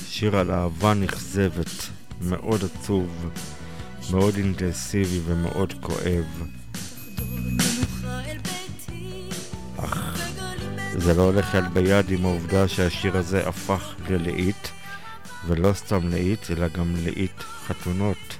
[0.06, 1.88] שיר על אהבה נכזבת,
[2.20, 3.30] מאוד עצוב,
[4.10, 6.48] מאוד אינטנסיבי ומאוד כואב.
[9.76, 10.18] אך
[10.96, 14.68] זה לא הולך יד ביד עם העובדה שהשיר הזה הפך ללהיט,
[15.46, 18.36] ולא סתם להיט, אלא גם להיט חתונות.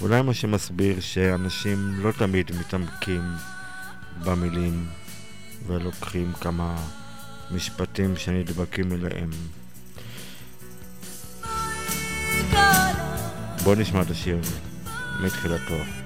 [0.00, 3.22] אולי מה שמסביר שאנשים לא תמיד מתעמקים
[4.24, 4.86] במילים
[5.66, 6.76] ולוקחים כמה
[7.50, 9.30] משפטים שנדבקים אליהם.
[13.64, 14.38] בואו נשמע את השיר
[15.20, 16.05] מתחילתו.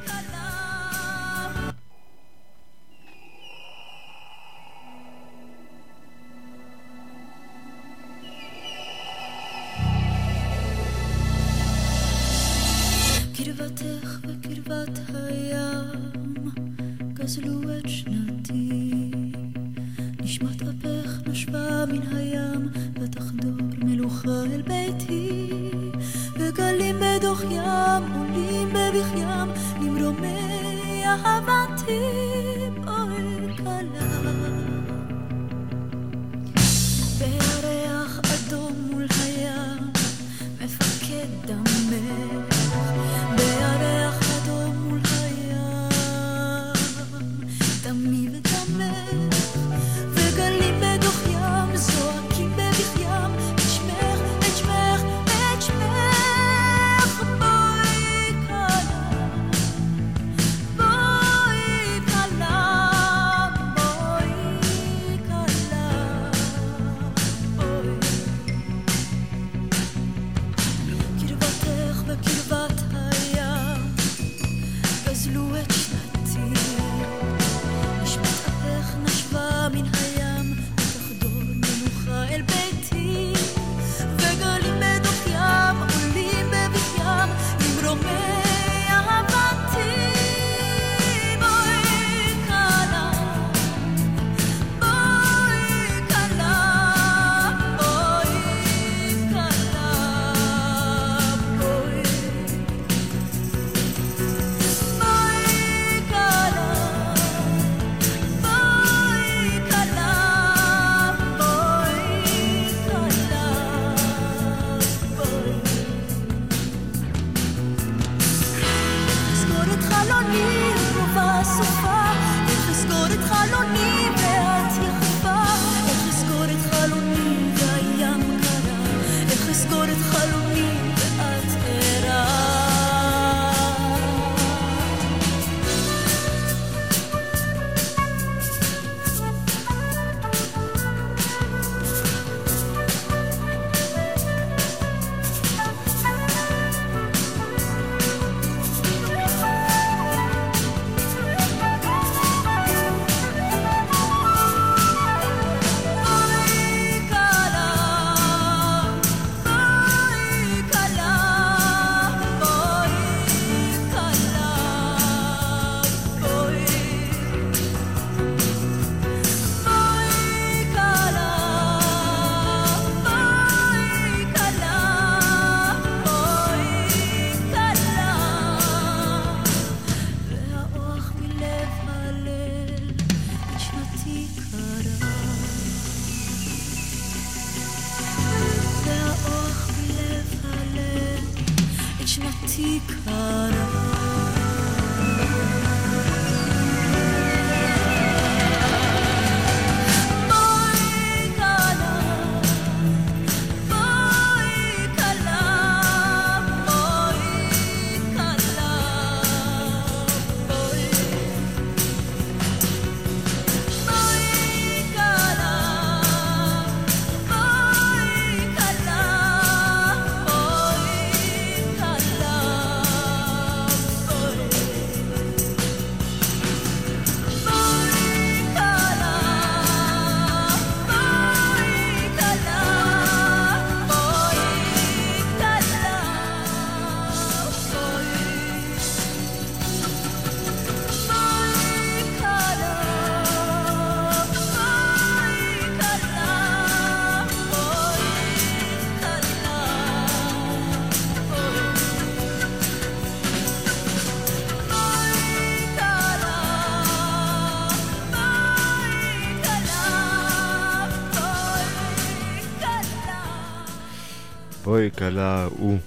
[264.80, 265.78] אוי כלה הוא,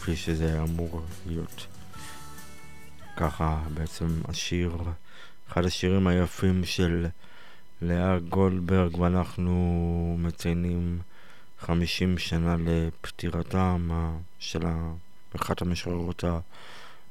[0.00, 1.66] כפי שזה אמור להיות.
[3.16, 4.76] ככה בעצם השיר,
[5.48, 7.06] אחד השירים היפים של
[7.82, 10.98] לאה גולדברג, ואנחנו מציינים
[11.60, 13.76] 50 שנה לפטירתה
[14.38, 14.60] של
[15.36, 16.24] אחת המשוררות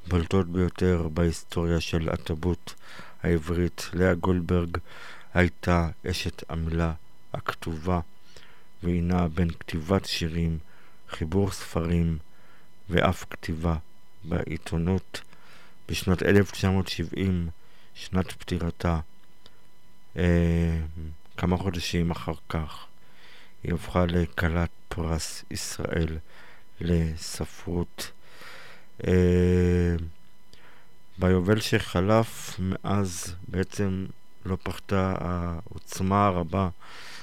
[0.08, 2.74] הבולטות ביותר בהיסטוריה של התרבות
[3.24, 3.90] העברית.
[3.94, 4.78] לאה גולדברג
[5.34, 6.94] הייתה אשת המילה
[7.34, 8.00] הכתובה,
[8.84, 10.58] והיא נעה בין כתיבת שירים,
[11.12, 12.18] חיבור ספרים
[12.90, 13.76] ואף כתיבה
[14.24, 15.22] בעיתונות.
[15.90, 17.50] בשנת 1970,
[17.96, 19.00] שנת פטירתה,
[20.18, 20.80] אה,
[21.38, 22.86] כמה חודשים אחר כך,
[23.64, 26.18] היא הפכה לכלת פרס ישראל
[26.82, 28.12] לספרות.
[29.08, 29.96] אה,
[31.18, 34.06] ביובל שחלף מאז בעצם
[34.46, 36.70] לא פחתה העוצמה הרבה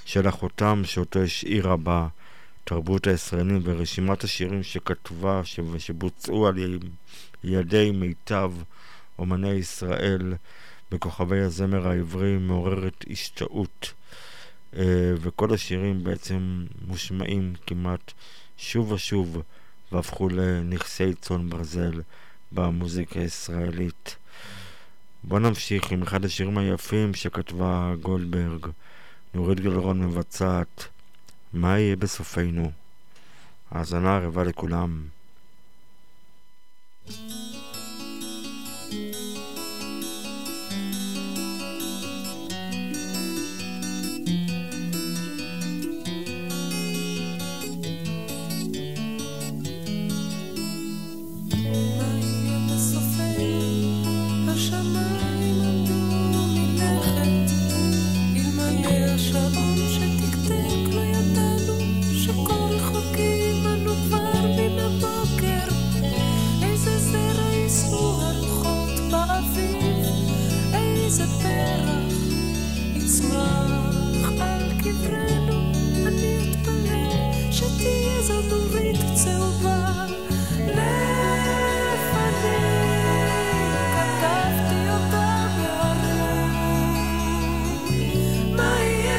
[0.04, 1.76] של החותם שאותו השאירה
[2.68, 5.42] בתרבות הישראלית ורשימת השירים שכתבה
[5.72, 6.78] ושבוצעו על
[7.44, 8.52] ידי מיטב
[9.18, 10.34] אומני ישראל
[10.90, 13.92] בכוכבי הזמר העברי מעוררת השתאות
[14.76, 18.12] אה, וכל השירים בעצם מושמעים כמעט
[18.56, 19.42] שוב ושוב
[19.92, 22.00] והפכו לנכסי צאן ברזל
[22.52, 24.16] במוזיקה הישראלית.
[25.24, 28.66] בואו נמשיך עם אחד השירים היפים שכתבה גולדברג,
[29.34, 30.88] נורית גלרון מבצעת,
[31.52, 32.70] מה יהיה בסופנו?
[33.70, 35.08] האזנה ערבה לכולם.
[37.08, 37.57] thank you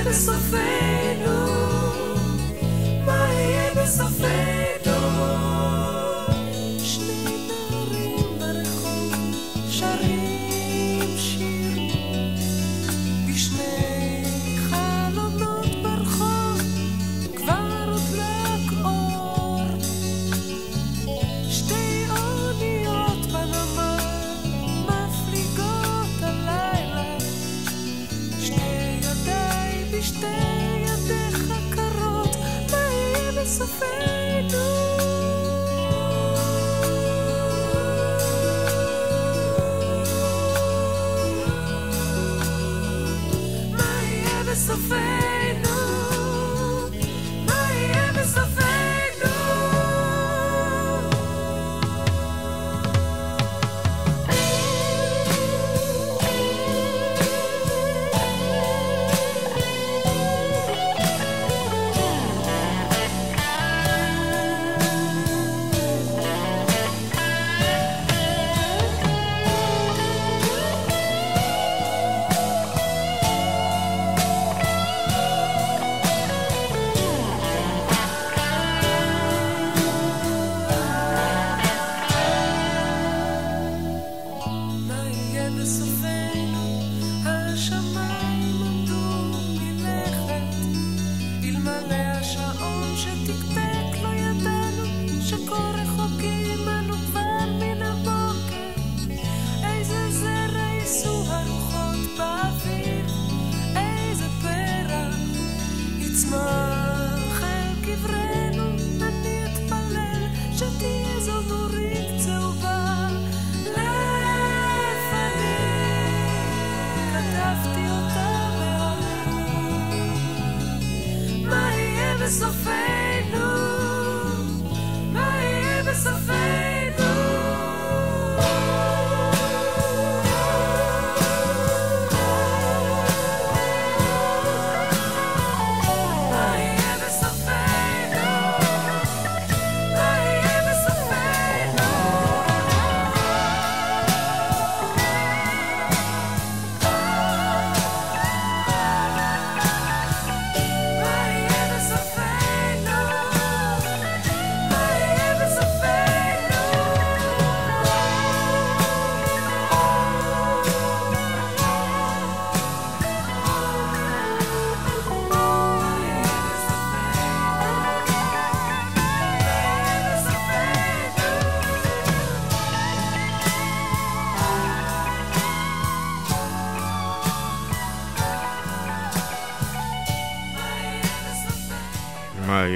[0.10, 1.46] בסופנו?
[3.06, 4.59] מה יהיה בסופנו?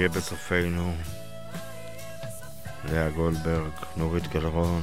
[0.04, 0.94] יהיה בסופנו?
[2.84, 4.82] לאה גולדברג, נורית גלרון,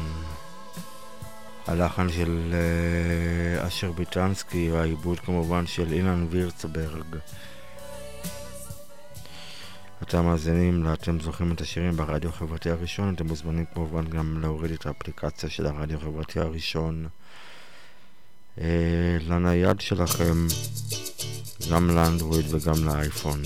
[1.67, 7.15] הלחן של אה, אשר ביטנסקי והעיבוד כמובן של אילן וירצברג.
[10.03, 14.85] אתם מאזינים לאתם זוכרים את השירים ברדיו החברתי הראשון, אתם מוזמנים כמובן גם להוריד את
[14.85, 17.07] האפליקציה של הרדיו החברתי הראשון
[18.61, 20.47] אה, לנייד שלכם,
[21.71, 23.41] גם לאנדרואיד וגם לאייפון.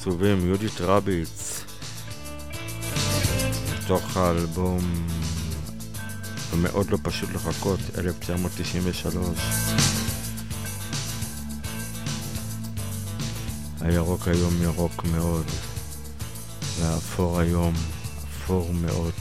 [0.00, 1.64] עצובים, יהודית רביץ,
[3.78, 4.80] מתוך האלבום
[6.62, 9.38] מאוד לא פשוט לחכות, 1993.
[13.80, 15.46] הירוק היום ירוק מאוד,
[16.78, 17.74] והאפור היום
[18.28, 19.14] אפור מאוד.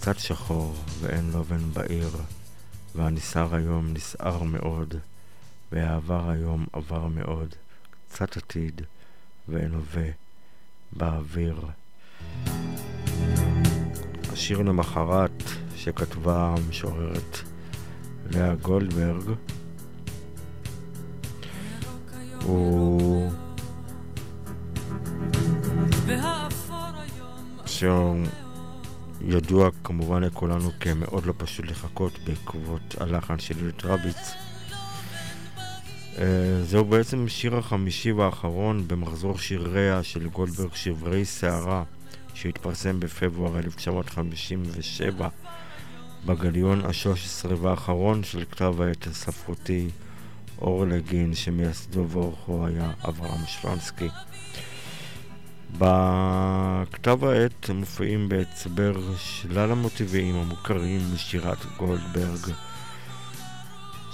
[0.00, 2.10] קצת שחור ואין לובן בעיר,
[2.94, 4.94] והנסער היום נסער מאוד,
[5.72, 7.54] והעבר היום עבר מאוד.
[8.18, 8.82] קצת עתיד
[9.48, 10.08] ואין הווה
[10.92, 11.60] באוויר.
[14.32, 15.42] השיר למחרת
[15.76, 17.38] שכתבה המשוררת
[18.30, 19.22] לאה גולדברג
[22.42, 23.30] הוא
[27.66, 27.92] שיר
[29.20, 34.32] ידוע כמובן לכולנו כמאוד לא פשוט לחכות בעקבות הלחן של יהודית רביץ.
[36.18, 41.82] אה, זהו בעצם השיר החמישי והאחרון במחזור שיריה של גולדברג שברי סערה
[42.34, 45.28] שהתפרסם בפברואר 1957
[46.26, 49.88] בגליון ה-13 והאחרון של כתב העת הספרותי
[50.60, 54.08] אור לגין שמייסדו ואורחו היה אברהם שלונסקי.
[55.78, 62.52] בכתב העת מופיעים בהצבר שלל המוטיבים המוכרים משירת גולדברג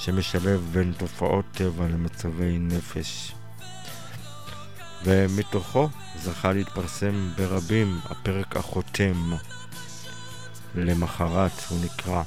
[0.05, 3.35] שמשלב בין תופעות טבע למצבי נפש.
[5.05, 9.33] ומתוכו זכה להתפרסם ברבים הפרק החותם
[10.75, 12.23] למחרת הוא נקרא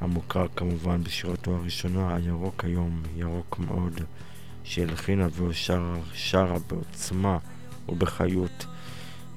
[0.00, 4.00] המוכר כמובן בשירתו הראשונה, הירוק היום, ירוק מאוד,
[4.64, 5.26] שהלחינה
[6.10, 7.38] ושרה בעוצמה
[7.88, 8.66] ובחיות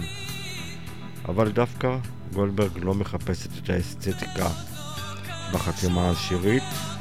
[1.27, 1.97] אבל דווקא
[2.33, 4.49] גולדברג לא מחפשת את האסתטיקה
[5.53, 6.94] בחתימה השירית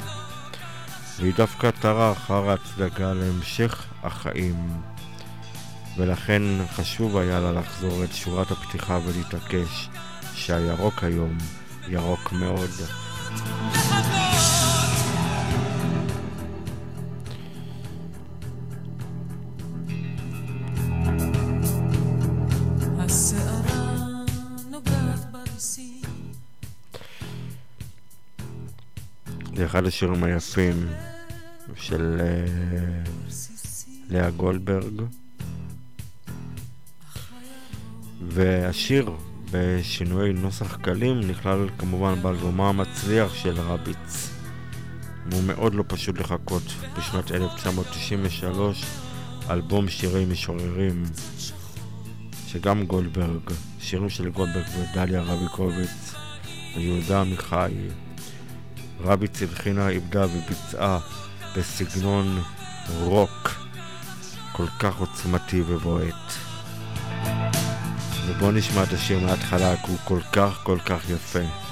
[1.19, 4.69] והיא דווקא תרה אחר ההצדקה להמשך החיים
[5.97, 6.41] ולכן
[6.75, 9.89] חשוב היה לה לחזור את שורת הפתיחה ולהתעקש
[10.33, 11.37] שהירוק היום
[11.87, 12.69] ירוק מאוד.
[29.55, 30.87] זה אחד השירים היפים
[31.75, 32.45] של אה,
[34.09, 35.01] לאה גולדברג.
[38.27, 39.11] והשיר
[39.51, 44.29] בשינויי נוסח קלים נכלל כמובן באלבומה המצליח של רביץ.
[45.31, 46.63] הוא מאוד לא פשוט לחכות
[46.97, 48.83] בשנת 1993
[49.49, 51.03] אלבום שירי משוררים
[52.47, 56.13] שגם גולדברג, שירים של גולדברג ודליה רביקוביץ
[56.77, 57.71] ויהודה עמיחי
[58.99, 60.99] רביץ הלחינה, איבדה וביצעה
[61.57, 62.43] בסגנון
[62.99, 63.55] רוק
[64.51, 66.33] כל כך עוצמתי ובועט.
[68.27, 71.64] ובואו נשמע את השיר מההתחלה, כי הוא כל כך כל כך יפה.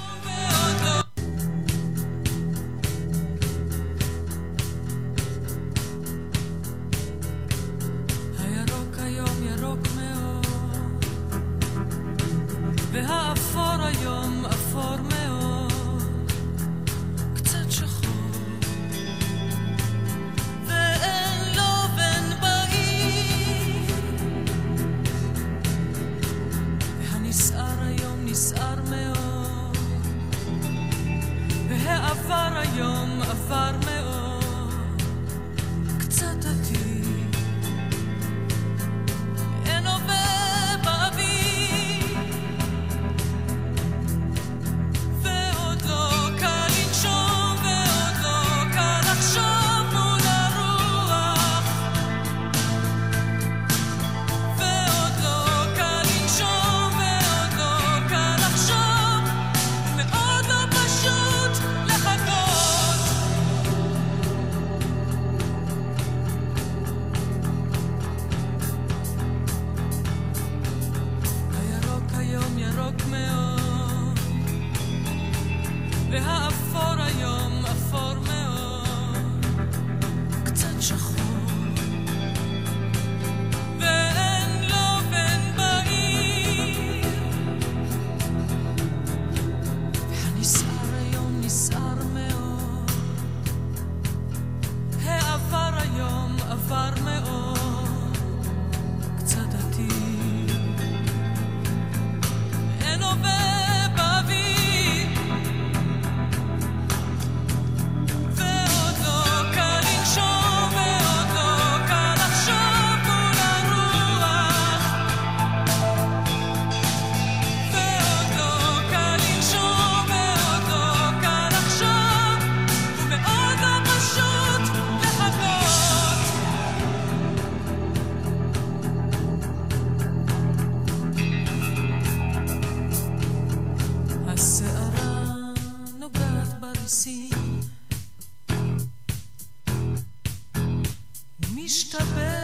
[141.74, 142.43] escapei.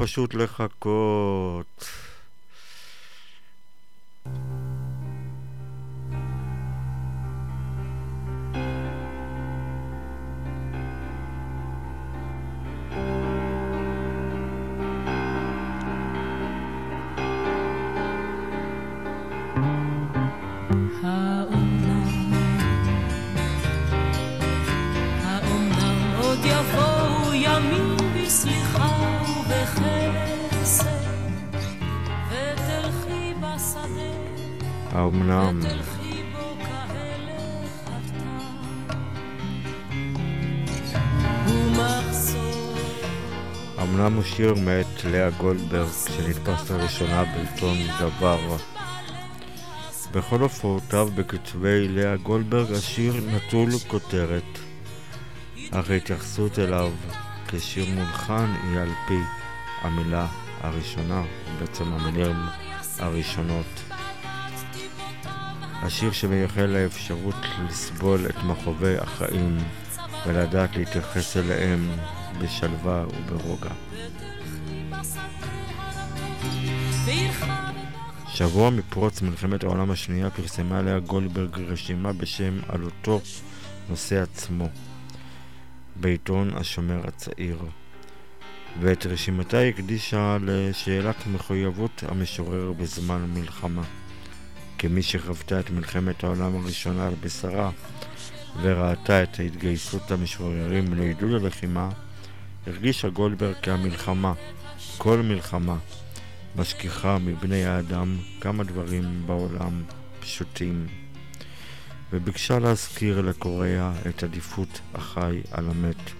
[0.00, 1.69] פשוט לחכות.
[45.04, 48.56] לאה גולדברג, שנתפס לראשונה בעיתון דבר.
[50.12, 54.58] בכל הופעותיו בכתבי לאה גולדברג השיר נטול כותרת,
[55.70, 56.92] אך ההתייחסות אליו
[57.48, 59.18] כשיר מולחן היא על פי
[59.80, 60.26] המילה
[60.60, 61.22] הראשונה,
[61.58, 62.36] בעצם המילים
[62.98, 63.66] הראשונות.
[65.82, 69.58] השיר שמייחל לאפשרות לסבול את מכאובי החיים
[70.26, 71.90] ולדעת להתייחס אליהם
[72.38, 73.72] בשלווה וברוגע.
[78.40, 83.20] שבוע מפרוץ מלחמת העולם השנייה פרסמה לאה גולדברג רשימה בשם על אותו
[83.88, 84.68] נושא עצמו
[85.96, 87.58] בעיתון השומר הצעיר
[88.80, 93.82] ואת רשימתה הקדישה לשאלת מחויבות המשורר בזמן מלחמה.
[94.78, 97.70] כמי שחוותה את מלחמת העולם הראשונה על בשרה
[98.62, 101.88] וראתה את התגייסות המשוררים לעידוד הלחימה
[102.66, 104.32] הרגישה גולדברג כי המלחמה,
[104.98, 105.76] כל מלחמה,
[106.56, 109.82] משכיחה מבני האדם כמה דברים בעולם
[110.20, 110.86] פשוטים,
[112.12, 116.10] וביקשה להזכיר לקוריאה את עדיפות החי על המת.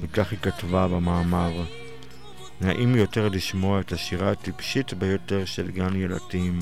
[0.00, 1.64] וכך היא כתבה במאמר:
[2.60, 6.58] נעים יותר לשמוע את השירה הטיפשית ביותר של גן ילדים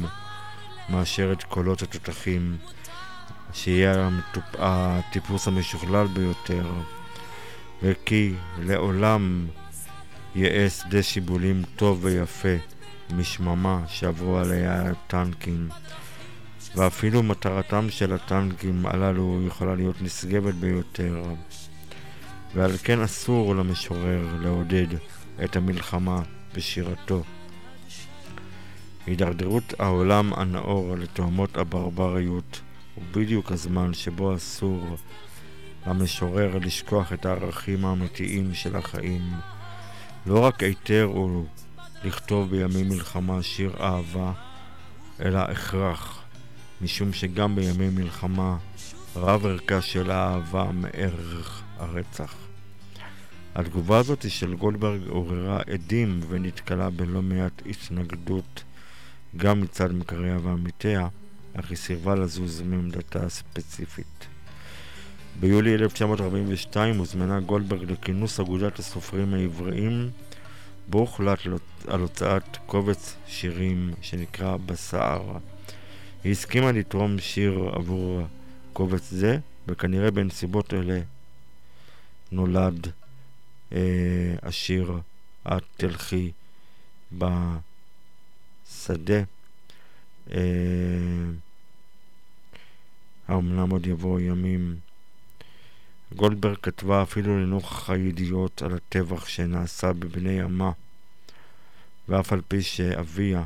[0.89, 2.57] מאשר את קולות התותחים,
[3.53, 4.11] שיהיה
[4.59, 6.73] הטיפוס המשוכלל ביותר,
[7.83, 9.47] וכי לעולם
[10.35, 12.57] יהא שדה שיבולים טוב ויפה
[13.11, 15.69] משממה שעברו עליה הטנקים
[16.77, 21.23] ואפילו מטרתם של הטנקים הללו יכולה להיות נשגבת ביותר
[22.55, 24.87] ועל כן אסור למשורר לעודד
[25.45, 26.23] את המלחמה
[26.55, 27.23] בשירתו.
[29.07, 32.61] הידרדרות העולם הנאור לתהומות הברבריות
[32.95, 34.97] הוא בדיוק הזמן שבו אסור
[35.87, 39.23] למשורר לשכוח את הערכים האמיתיים של החיים.
[40.27, 41.47] לא רק היתר הוא
[42.05, 44.33] לכתוב בימי מלחמה שיר אהבה,
[45.21, 46.23] אלא הכרח,
[46.81, 48.57] משום שגם בימי מלחמה
[49.17, 52.35] רב ערכה של האהבה מערך הרצח.
[53.55, 58.65] התגובה הזאת של גולדברג עוררה עדים ונתקלה בלא מעט התנגדות
[59.37, 61.09] גם מצד מכריה ועמיתיה,
[61.55, 64.34] אך היא סירבה לזוז מעמדתה הספציפית.
[65.41, 70.11] ביולי 1942 הוזמנה גולדברג לכינוס אגודת הסופרים העבריים,
[70.89, 71.39] בו הוחלט
[71.89, 75.39] על הוצאת קובץ שירים שנקרא בסער.
[76.25, 78.23] היא הסכימה לתרום שיר עבור
[78.73, 81.01] קובץ זה, וכנראה בנסיבות אלה
[82.33, 82.89] נולד
[83.73, 84.93] אה, השיר
[85.49, 86.33] "את תלכי
[87.13, 89.23] בשדה".
[90.31, 90.39] אה,
[93.29, 94.77] האומנם עוד יבואו ימים.
[96.17, 100.71] גולדברג כתבה אפילו לנוכח הידיעות על הטבח שנעשה בבני עמה,
[102.09, 103.45] ואף על פי שאביה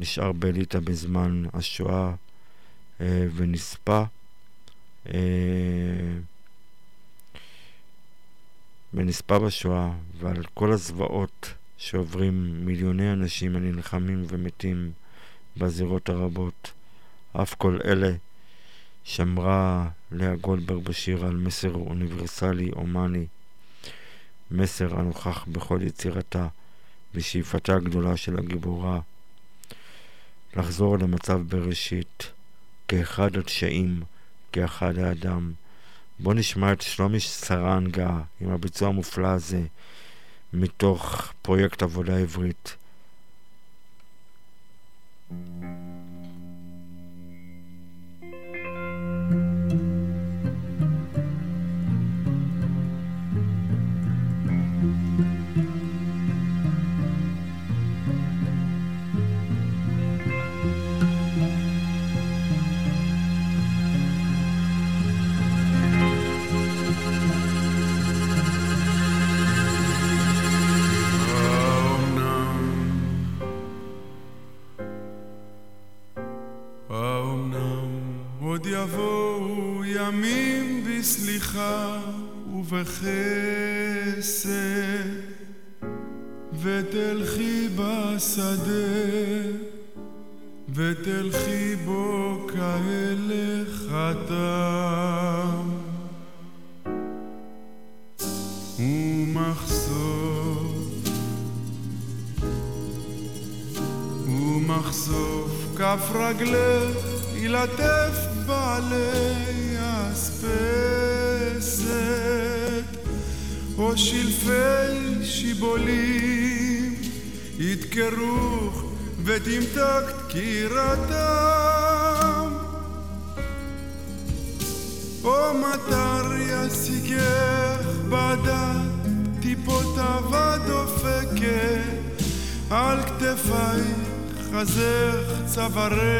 [0.00, 2.14] נשאר בליטא בזמן השואה
[3.00, 4.04] אה, ונספה,
[5.08, 6.18] אה,
[8.94, 14.92] ונספה בשואה, ועל כל הזוועות שעוברים מיליוני אנשים הנלחמים ומתים
[15.56, 16.72] בזירות הרבות.
[17.42, 18.12] אף כל אלה
[19.04, 23.26] שמרה לאה גולדברג בשיר על מסר אוניברסלי הומני,
[24.50, 26.48] מסר הנוכח בכל יצירתה
[27.14, 29.00] ושאיפתה הגדולה של הגיבורה
[30.56, 32.32] לחזור למצב בראשית,
[32.88, 34.02] כאחד התשעים,
[34.52, 35.52] כאחד האדם.
[36.18, 39.62] בואו נשמע את שלומי סרנגה עם הביצוע המופלא הזה
[40.52, 42.76] מתוך פרויקט עבודה עברית.
[45.28, 45.85] thank you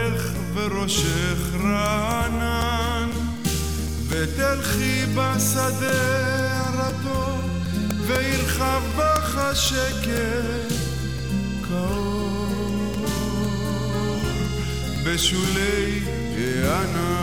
[0.07, 3.11] צווארך וראשך רענן
[4.09, 5.91] ותלכי בשדה
[6.67, 7.41] הרטוב
[8.07, 10.73] וירחב בך השקט
[11.69, 12.97] כאור
[15.05, 16.01] בשולי
[16.37, 17.16] הענן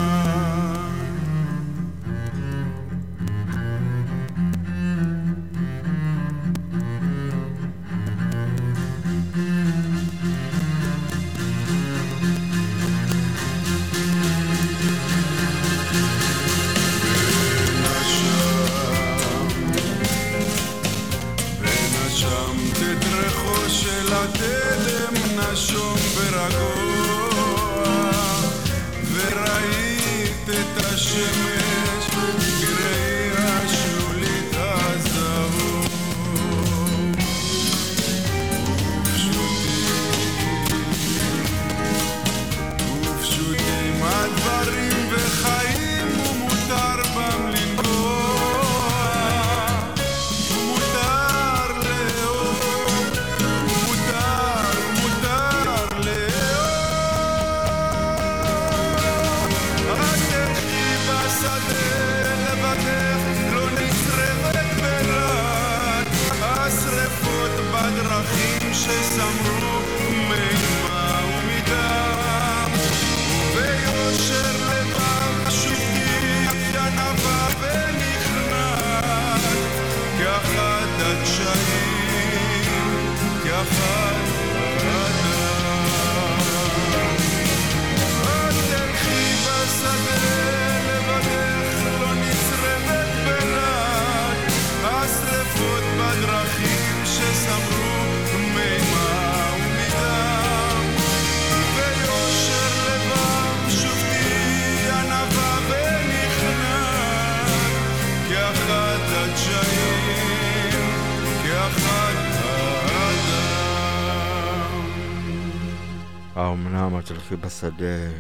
[117.46, 118.12] בשדה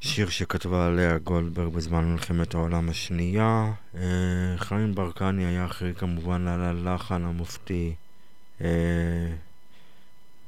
[0.00, 3.72] שיר שכתבה לאה גולדברג בזמן מלחמת העולם השנייה.
[3.94, 4.00] אה,
[4.56, 7.94] חיים ברקני היה אחראי כמובן על הלחן המופתי
[8.60, 8.68] אה,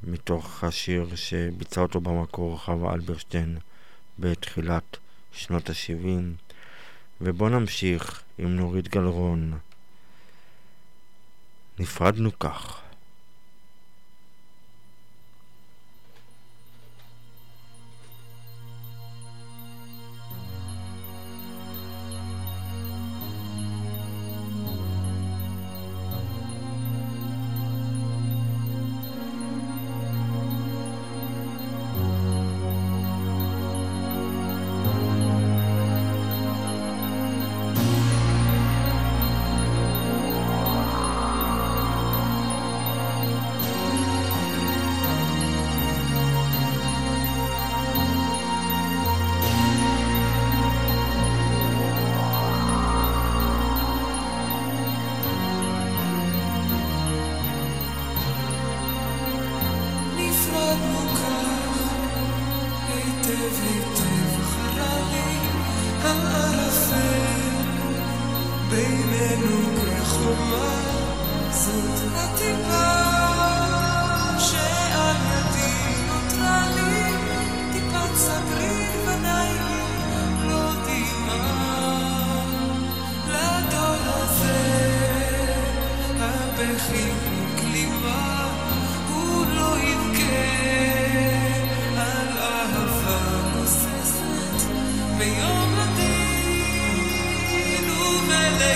[0.03, 3.59] מתוך השיר שביצע אותו במקור חווה אלברשטיין
[4.19, 4.97] בתחילת
[5.33, 6.47] שנות ה-70.
[7.20, 9.59] ובואו נמשיך עם נורית גלרון.
[11.79, 12.88] נפרדנו כך.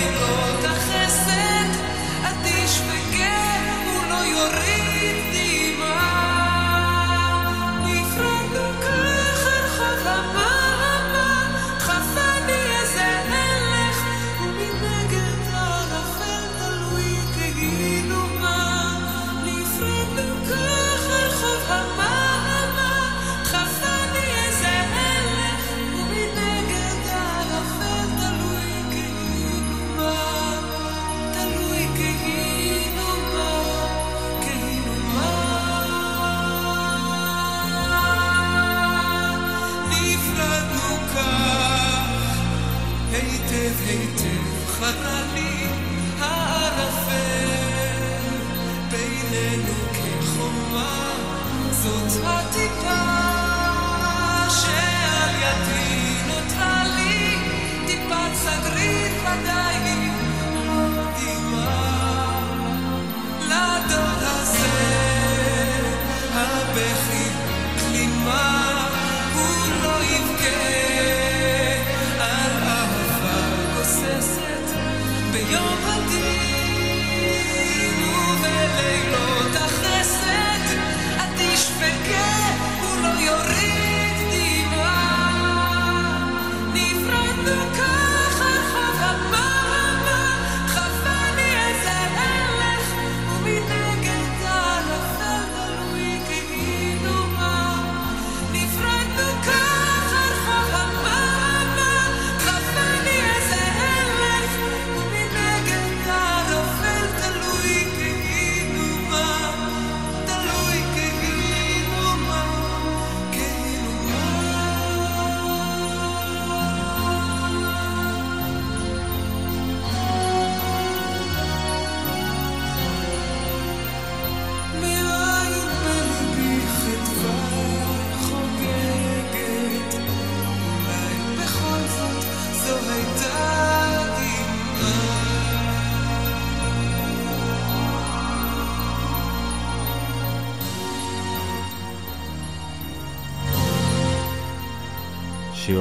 [0.01, 0.52] Lord.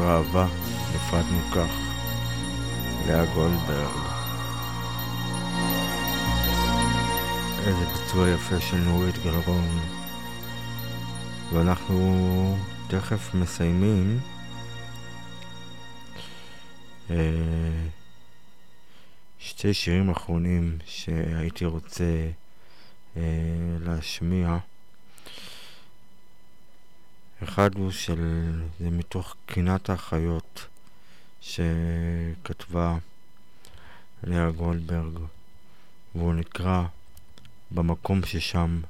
[0.02, 0.46] שיר אהבה,
[0.94, 1.70] נפרדנו כך,
[3.06, 3.96] לאה גולדברג.
[7.66, 9.68] איזה ביצוע יפה של נורית גלרון.
[11.52, 12.56] ואנחנו
[12.88, 14.20] תכף מסיימים.
[17.10, 17.16] אה,
[19.38, 22.28] שתי שירים אחרונים שהייתי רוצה
[23.16, 23.22] אה,
[23.80, 24.58] להשמיע.
[27.44, 28.52] אחד הוא של...
[28.80, 30.66] זה מתוך קינת האחיות
[31.40, 32.98] שכתבה
[34.22, 35.18] לאה גולדברג
[36.14, 36.84] והוא נקרא
[37.70, 38.80] במקום ששם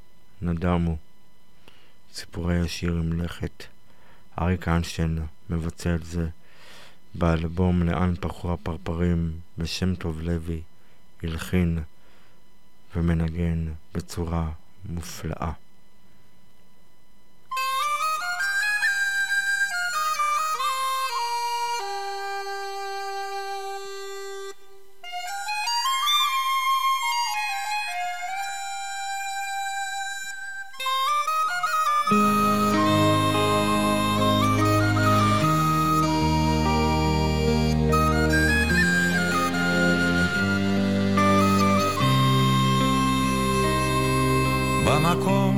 [0.42, 0.96] נדמו
[2.14, 3.64] סיפורי השיר עם לכת.
[4.38, 5.18] אריק איינשטיין
[5.50, 6.28] מבצע את זה
[7.14, 10.62] באלבום לאן פרחו הפרפרים בשם טוב לוי,
[11.22, 11.82] הלחין
[12.96, 14.50] ומנגן בצורה
[14.84, 15.52] מופלאה.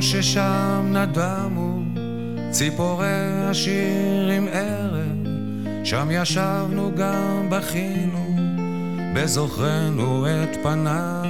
[0.04, 1.78] ששם נדמו
[2.50, 5.26] ציפורי השיר עם ערב,
[5.84, 8.36] שם ישבנו גם בכינו,
[9.14, 11.24] בזוכרנו את פניו.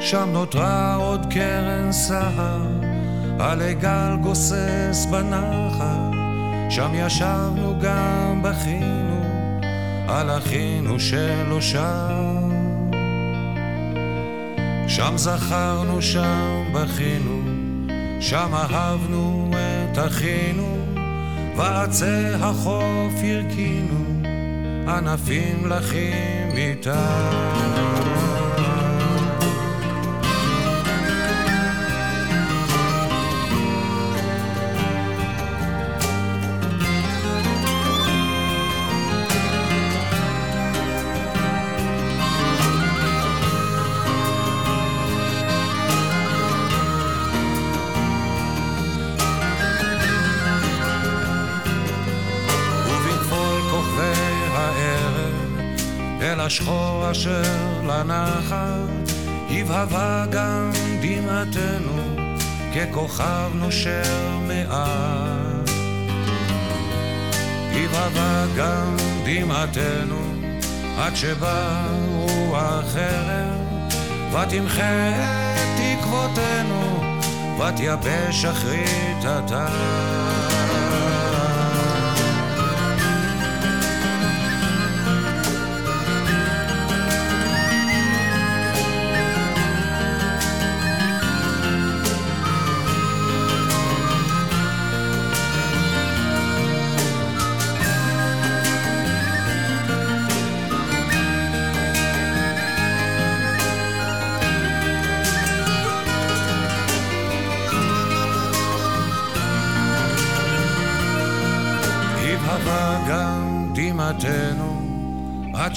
[0.00, 2.66] שם נותרה עוד קרן סהר,
[3.38, 6.16] עלי גל גוסס בנחל,
[6.70, 9.22] שם ישבנו גם בכינו,
[10.08, 12.35] על אחינו שלא שם.
[14.88, 17.42] שם זכרנו, שם בכינו,
[18.20, 19.50] שם אהבנו
[19.92, 20.78] את אחינו,
[21.56, 24.22] ועצי החוף הרכינו,
[24.88, 27.95] ענפים לחים איתם.
[57.16, 57.42] אשר
[57.82, 58.86] לנחל,
[59.50, 60.70] הבהבה גם
[61.02, 62.16] דמעתנו,
[62.74, 65.70] ככוכב נושר מעט.
[67.72, 70.34] הבהבה גם דמעתנו,
[70.98, 73.92] עד שבא רוח חרב,
[74.32, 75.08] ותמחה
[75.54, 77.00] את תקוותינו,
[77.58, 80.25] ותייבש אחרית הטעם.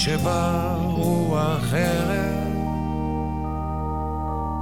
[0.00, 2.48] שבא רוח חרב,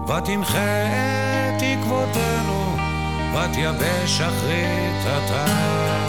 [0.09, 2.77] ותמחה את תקוותינו,
[3.35, 6.08] ותייבש אחרית הטעם.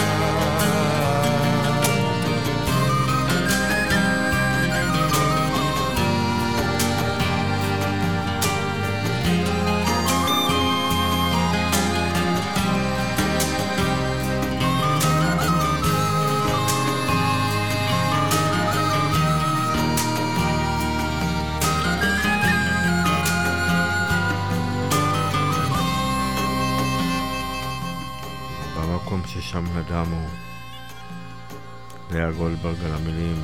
[32.85, 33.38] על המילים.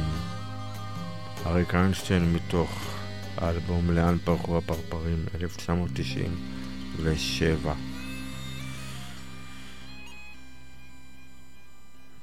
[1.46, 2.96] אריק איינשטיין מתוך
[3.38, 7.74] האלבום לאן פרחו הפרפרים 1997.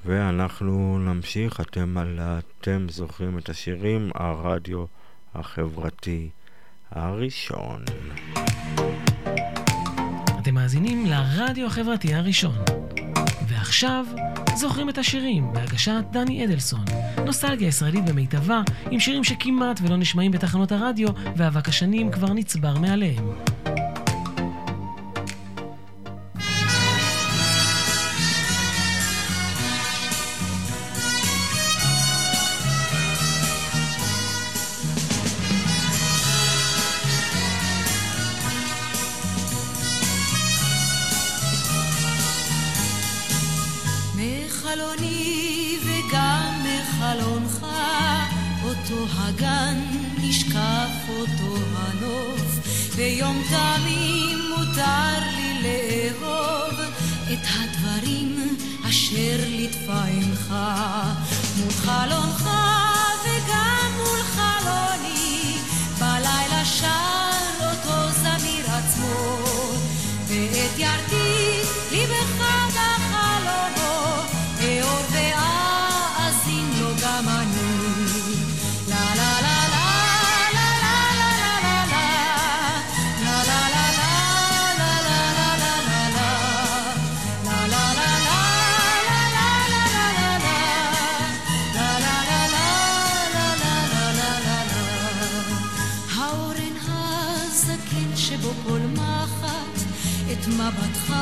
[0.04, 4.84] ואנחנו נמשיך, אתם על אתם זוכרים את השירים, הרדיו
[5.34, 6.30] החברתי
[6.90, 7.84] הראשון.
[10.40, 12.54] אתם מאזינים לרדיו החברתי הראשון.
[13.48, 14.06] ועכשיו,
[14.54, 16.84] זוכרים את השירים בהגשת דני אדלסון.
[17.24, 23.24] נוסטלגיה ישראלית במיטבה, עם שירים שכמעט ולא נשמעים בתחנות הרדיו, ואבק השנים כבר נצבר מעליהם.
[100.67, 101.13] מבטך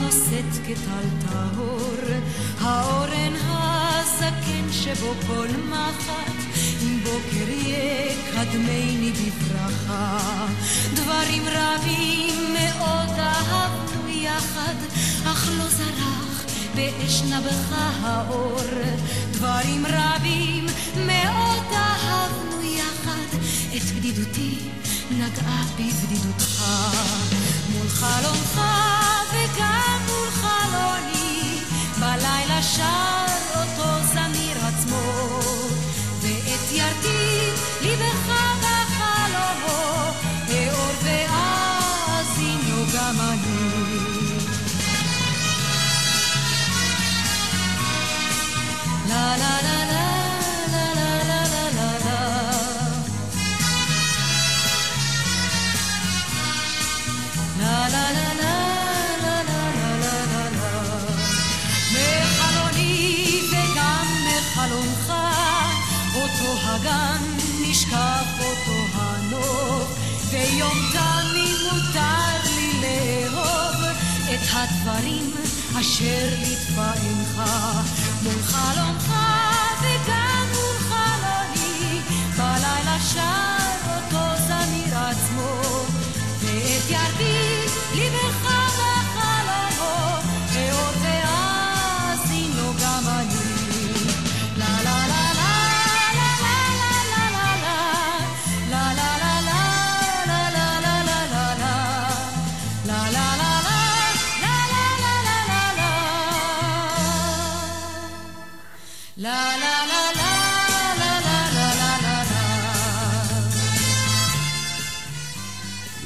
[0.00, 1.96] נושאת כטל טהור,
[2.60, 3.34] האורן
[4.17, 6.35] הזקן שבו כל מחט,
[7.03, 10.17] בוקר יקדמני בברכה.
[10.93, 14.75] דברים רבים מאוד אהבנו יחד,
[15.25, 16.43] אך לא זרח
[16.75, 18.61] באש נבך האור.
[19.31, 20.65] דברים רבים
[20.95, 23.37] מאוד אהבנו יחד,
[23.75, 24.57] את בדידותי
[25.11, 26.63] נגעה בבדידותך.
[27.71, 28.61] מול חלומך
[29.31, 31.59] וגם מול חלוני,
[31.99, 33.25] בלילה שר
[33.55, 33.94] אותו
[34.85, 35.39] עצמו,
[36.21, 37.49] ואת ירתי
[37.81, 38.27] ליבך
[38.61, 40.11] בחלומו,
[40.49, 43.65] אאור ואזינו גם אני.
[49.09, 49.84] לה לה לה
[75.95, 77.39] אשר לתפארך
[78.23, 79.14] מול חלומך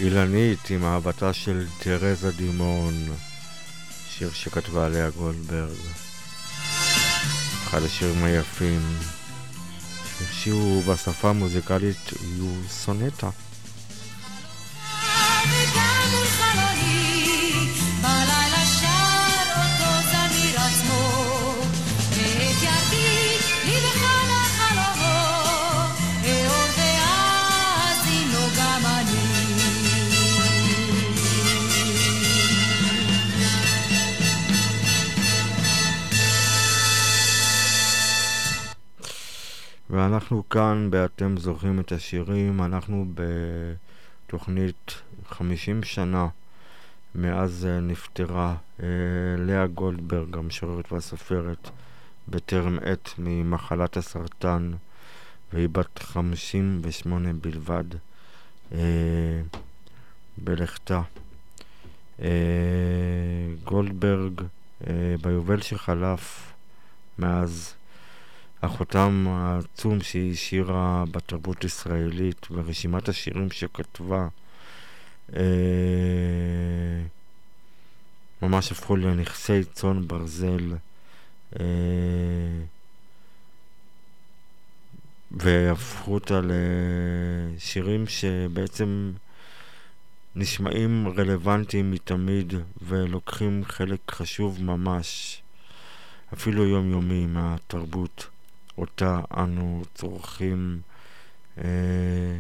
[0.10, 2.94] אילנית עם אהבתה של תרזה דימון,
[4.10, 5.77] שיר שכתבה עליה גולדברג.
[7.64, 8.81] אחד השירים היפים,
[10.18, 13.30] שהרשיעו בשפה המוזיקלית יהיו סונטה.
[40.20, 43.06] ואנחנו כאן, באתם זוכרים את השירים, אנחנו
[44.26, 46.28] בתוכנית 50 שנה
[47.16, 48.88] מאז נפטרה אה,
[49.38, 51.70] לאה גולדברג, המשוררת והסופרת,
[52.28, 54.72] בטרם עת ממחלת הסרטן,
[55.54, 57.84] והיא בת 58 בלבד
[58.72, 58.80] אה,
[60.38, 61.02] בלכתה.
[62.22, 62.28] אה,
[63.64, 64.41] גולדברג,
[65.22, 66.54] ביובל שחלף
[67.20, 67.74] מאז
[68.61, 74.27] החותם העצום שהיא השאירה בתרבות הישראלית ורשימת השירים שכתבה
[75.36, 75.41] אה,
[78.41, 80.76] ממש הפכו לנכסי צאן ברזל
[81.60, 81.65] אה,
[85.31, 89.11] והפכו אותה לשירים שבעצם
[90.36, 95.41] נשמעים רלוונטיים מתמיד ולוקחים חלק חשוב ממש
[96.34, 98.28] אפילו יומיומי מהתרבות
[98.80, 100.81] אותה אנו צורכים
[101.57, 102.39] אה,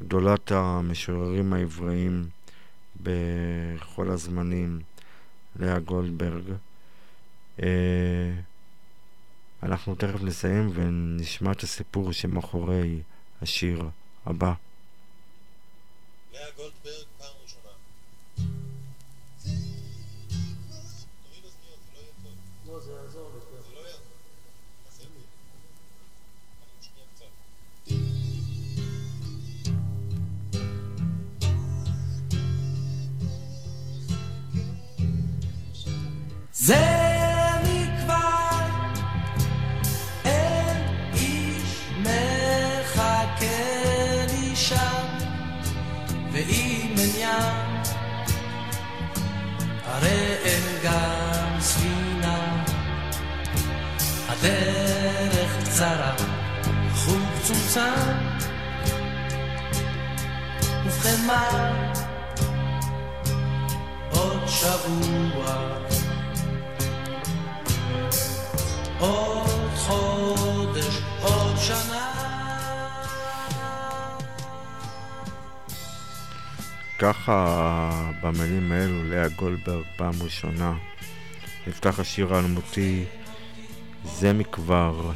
[0.00, 2.28] גדולת המשוררים העבריים
[3.00, 4.80] בכל הזמנים,
[5.56, 6.44] לאה גולדברג.
[7.62, 8.34] אה,
[9.62, 13.02] אנחנו תכף נסיים ונשמע את הסיפור שמאחורי
[13.42, 13.88] השיר
[14.26, 14.52] הבא.
[16.32, 17.24] לאה גולדברג זה
[57.78, 58.18] צומצם.
[60.84, 61.72] ובכן מה?
[64.10, 65.78] עוד שבוע,
[68.98, 72.12] עוד חודש, עוד שנה.
[76.98, 77.90] ככה
[78.22, 80.74] במילים האלו, לאה גולדברג פעם ראשונה,
[81.66, 83.04] נפתח השיר האלמותי
[84.04, 85.12] זה מכבר,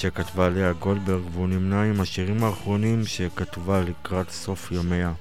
[0.00, 5.12] שכתבה לאה גולדברג, והוא נמנה עם השירים האחרונים שכתבה לקראת סוף ימיה,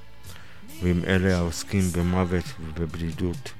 [0.84, 3.54] ועם אלה העוסקים במוות ובבדידות.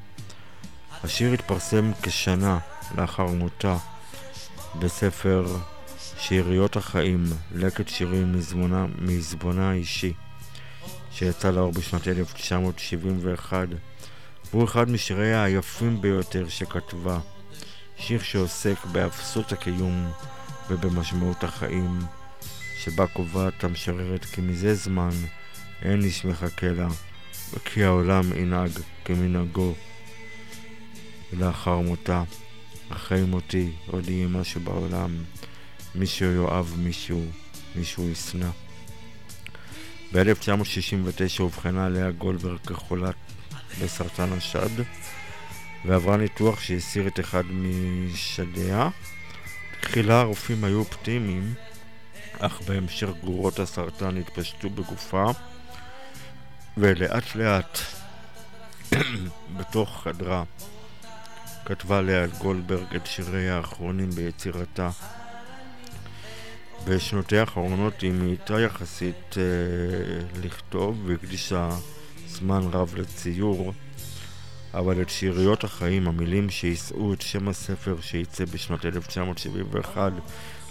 [1.04, 2.60] השיר התפרסם כשנה
[2.98, 3.78] לאחר מותה
[4.80, 5.46] בספר
[6.20, 7.24] שאריות החיים,
[7.56, 10.14] לקט שירים מזמונה, מזבונה האישי.
[11.12, 13.68] שיצא לאור בשנת 1971,
[14.52, 17.20] והוא אחד משיריה היפים ביותר שכתבה.
[17.98, 20.12] שיר שעוסק באפסות הקיום
[20.70, 22.00] ובמשמעות החיים,
[22.78, 25.10] שבה קובעת המשררת כי מזה זמן
[25.82, 26.88] אין איש מחכה לה,
[27.54, 28.72] וכי העולם ינהג
[29.06, 29.74] כמנהגו.
[31.34, 32.24] ולאחר מותה,
[32.90, 35.24] אחרי מותי עוד יהיה משהו בעולם,
[35.96, 37.26] מישהו יאהב מישהו,
[37.76, 38.50] מישהו ישנא.
[40.14, 43.16] ב-1969 אובחנה לאה גולדברג כחולת
[43.82, 44.84] בסרטן השד
[45.86, 48.90] ועברה ניתוח שהסיר את אחד משדיה.
[49.80, 51.54] תחילה הרופאים היו אופטימיים,
[52.40, 55.26] אך בהמשך גרורות הסרטן התפשטו בגופה
[56.78, 57.80] ולאט לאט
[59.58, 60.44] בתוך חדרה
[61.66, 64.90] כתבה לאה גולדברג את שיריה האחרונים ביצירתה.
[66.88, 71.70] בשנותיה האחרונות היא מאיטה יחסית אה, לכתוב והקדישה
[72.28, 73.74] זמן רב לציור,
[74.76, 80.12] אבל את שאריות החיים, המילים שיישאו את שם הספר שייצא בשנת 1971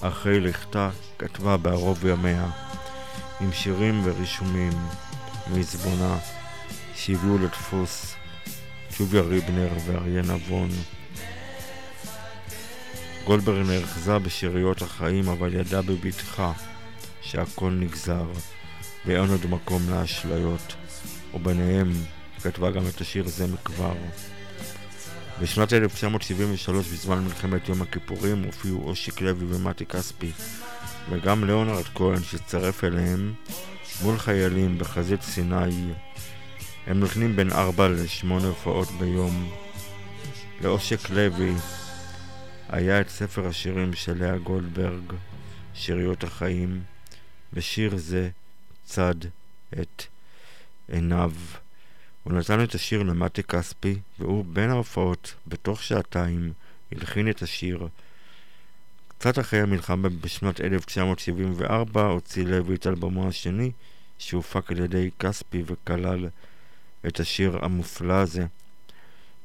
[0.00, 2.50] אחרי לכתה, כתבה בערוב ימיה,
[3.40, 4.72] עם שירים ורישומים
[5.46, 6.18] מעזבונה
[6.94, 8.14] שהביאו לדפוס
[8.98, 10.68] טוביה ריבנר ואריה נבון.
[13.24, 16.52] גולדברג נאחזה בשאריות החיים, אבל ידע בבטחה
[17.22, 18.26] שהכל נגזר,
[19.06, 20.74] ואין עוד מקום לאשליות,
[21.34, 21.92] וביניהם
[22.44, 23.94] כתבה גם את השיר זה מכבר.
[25.40, 30.32] בשנת 1973, בזמן מלחמת יום הכיפורים, הופיעו אושיק לוי ומתי כספי,
[31.10, 33.34] וגם ליאונרד כהן שהצטרף אליהם,
[34.02, 35.92] מול חיילים בחזית סיני.
[36.86, 39.50] הם נותנים בין ארבע לשמונה הופעות ביום.
[40.60, 41.54] לאושיק לוי
[42.68, 45.12] היה את ספר השירים של לאה גולדברג,
[45.74, 46.82] שיריות החיים,
[47.52, 48.30] ושיר זה
[48.84, 49.14] צד
[49.80, 50.04] את
[50.88, 51.32] עיניו.
[52.24, 56.52] הוא נתן את השיר למטי כספי, והוא בין ההופעות, בתוך שעתיים,
[56.92, 57.88] הלחין את השיר.
[59.08, 63.70] קצת אחרי המלחמה בשנת 1974 הוציא לוי את אלבומו השני,
[64.18, 66.28] שהופק על ידי כספי וכלל
[67.06, 68.46] את השיר המופלא הזה.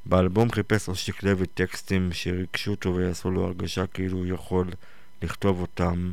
[0.05, 4.67] באלבום חיפש אושיק לוי טקסטים שריגשו אותו ויעשו לו הרגשה כאילו הוא יכול
[5.21, 6.11] לכתוב אותם,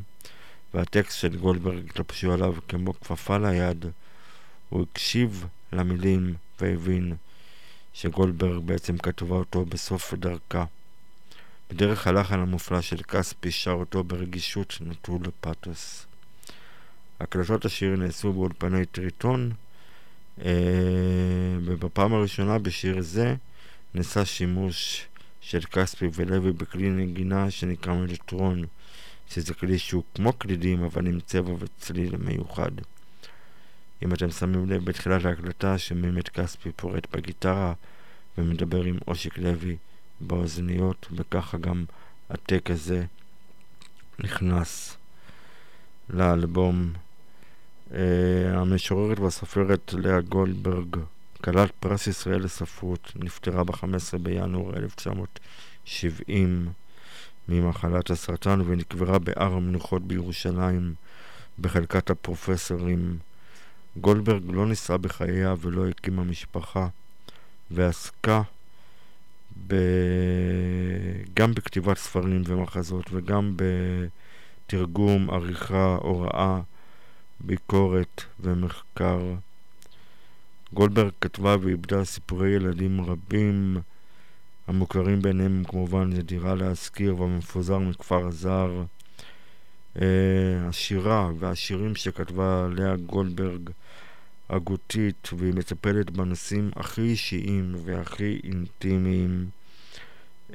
[0.74, 3.84] והטקסט של גולדברג התלבשו עליו כמו כפפה ליד.
[4.68, 7.16] הוא הקשיב למילים והבין
[7.92, 10.64] שגולדברג בעצם כתבה אותו בסוף דרכה.
[11.70, 16.06] בדרך הלחן המופלא של כספי שר אותו ברגישות נטול פתוס.
[17.20, 19.52] הקלטות השיר נעשו באולפני טריטון,
[20.44, 20.50] אה,
[21.64, 23.34] ובפעם הראשונה בשיר זה
[23.94, 25.06] נעשה שימוש
[25.40, 28.64] של כספי ולוי בכלי נגינה שנקרא מלטרון,
[29.28, 32.70] שזה כלי שהוא כמו קלידים אבל עם צבע וצליל מיוחד.
[34.02, 37.72] אם אתם שמים לב בתחילת ההקלטה שומעים את כספי פורט בגיטרה
[38.38, 39.76] ומדבר עם אושיק לוי
[40.20, 41.84] באוזניות וככה גם
[42.30, 43.04] הטק הזה
[44.18, 44.96] נכנס
[46.10, 46.92] לאלבום.
[47.90, 47.94] Uh,
[48.54, 50.96] המשוררת והסופרת לאה גולדברג
[51.44, 56.68] כלת פרס ישראל לספרות, נפטרה ב-15 בינואר 1970
[57.48, 60.94] ממחלת הסרטן ונקברה בהר המנוחות בירושלים
[61.58, 63.18] בחלקת הפרופסורים.
[64.00, 66.88] גולדברג לא נישאה בחייה ולא הקימה משפחה
[67.70, 68.42] ועסקה
[69.66, 69.74] ב...
[71.34, 73.56] גם בכתיבת ספרים ומחזות וגם
[74.66, 76.60] בתרגום, עריכה, הוראה,
[77.40, 79.20] ביקורת ומחקר.
[80.72, 83.76] גולדברג כתבה ואיבדה סיפורי ילדים רבים,
[84.66, 88.84] המוכרים ביניהם כמובן זה דירה להשכיר והמפוזר מכפר הזר.
[89.96, 90.00] Uh,
[90.68, 93.70] השירה והשירים שכתבה לאה גולדברג
[94.48, 99.48] הגותית והיא מטפלת בנושאים הכי אישיים והכי אינטימיים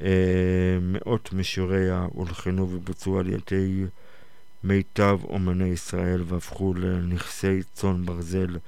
[0.00, 3.84] אה, מאות משיריה הולחנו ובוצעו על ידי
[4.64, 8.58] מיטב אומני ישראל והפכו לנכסי צאן ברזל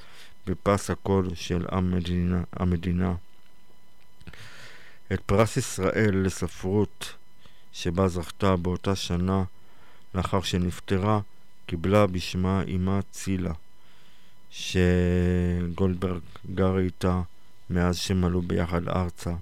[0.47, 2.43] בפס הקול של המדינה.
[2.53, 3.15] המדינה.
[5.13, 7.15] את פרס ישראל לספרות
[7.73, 9.45] שבה זכתה באותה שנה
[10.15, 11.21] לאחר שנפטרה,
[11.67, 13.53] קיבלה בשמה אמה צילה,
[14.57, 16.21] שגולדברג
[16.55, 17.21] גר איתה
[17.71, 19.33] מאז שהם עלו ביחד ארצה.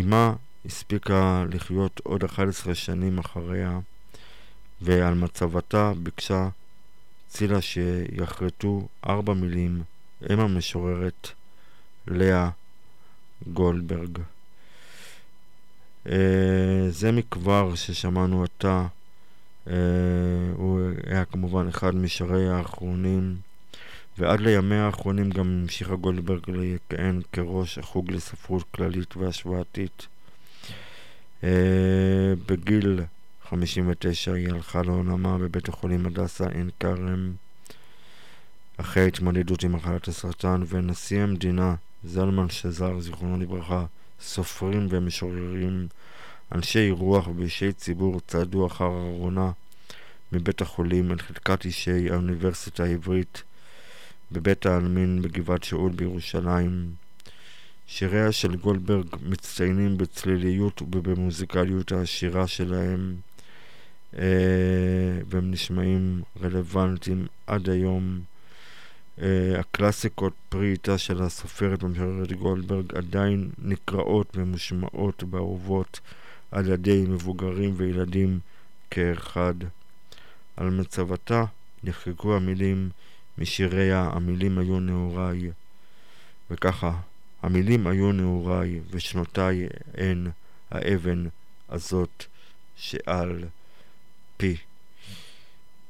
[0.00, 0.34] אמה
[0.64, 3.78] הספיקה לחיות עוד 11 שנים אחריה,
[4.80, 6.48] ועל מצבתה ביקשה
[7.28, 9.82] צילה שיחרטו ארבע מילים,
[10.30, 11.28] אם המשוררת
[12.06, 12.50] לאה
[13.48, 14.18] גולדברג.
[16.08, 18.86] אה, זה מכבר ששמענו עתה,
[19.66, 19.74] אה,
[20.54, 23.47] הוא היה כמובן אחד משרי האחרונים,
[24.18, 30.06] ועד לימיה האחרונים גם המשיכה גולדברג לכהן כראש החוג לספרות כללית והשוואתית.
[31.44, 33.00] אה, בגיל
[33.48, 37.32] 59 היא הלכה לעולמה בבית החולים הדסה עין כרם
[38.76, 41.74] אחרי התמודדות עם מחלת הסרטן, ונשיא המדינה
[42.04, 43.84] זלמן שזר, זיכרונו לברכה,
[44.20, 45.88] סופרים ומשוררים,
[46.52, 49.50] אנשי רוח ואישי ציבור צעדו אחר ארונה
[50.32, 53.42] מבית החולים אל חלקת אישי האוניברסיטה העברית
[54.32, 56.90] בבית העלמין בגבעת שאול בירושלים.
[57.86, 63.16] שיריה של גולדברג מצטיינים בצליליות ובמוזיקליות העשירה שלהם
[64.18, 68.20] אה, והם נשמעים רלוונטיים עד היום.
[69.22, 76.00] אה, הקלאסיקות פרי עטה של הסופרת ומשוררת גולדברג עדיין נקראות ומושמעות באהובות
[76.50, 78.38] על ידי מבוגרים וילדים
[78.90, 79.54] כאחד.
[80.56, 81.44] על מצבתה
[81.84, 82.90] נחקקו המילים
[83.38, 85.50] משיריה, המילים היו נעוריי.
[86.50, 87.00] וככה,
[87.42, 90.26] המילים היו נעוריי, ושנותיי הן
[90.70, 91.26] האבן
[91.68, 92.24] הזאת
[92.76, 93.44] שעל
[94.36, 94.56] פי.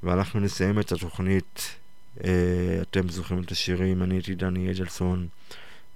[0.02, 1.76] ואנחנו נסיים את התוכנית
[2.24, 5.28] אה, אתם זוכרים את השירים, אני הייתי דני אדלסון.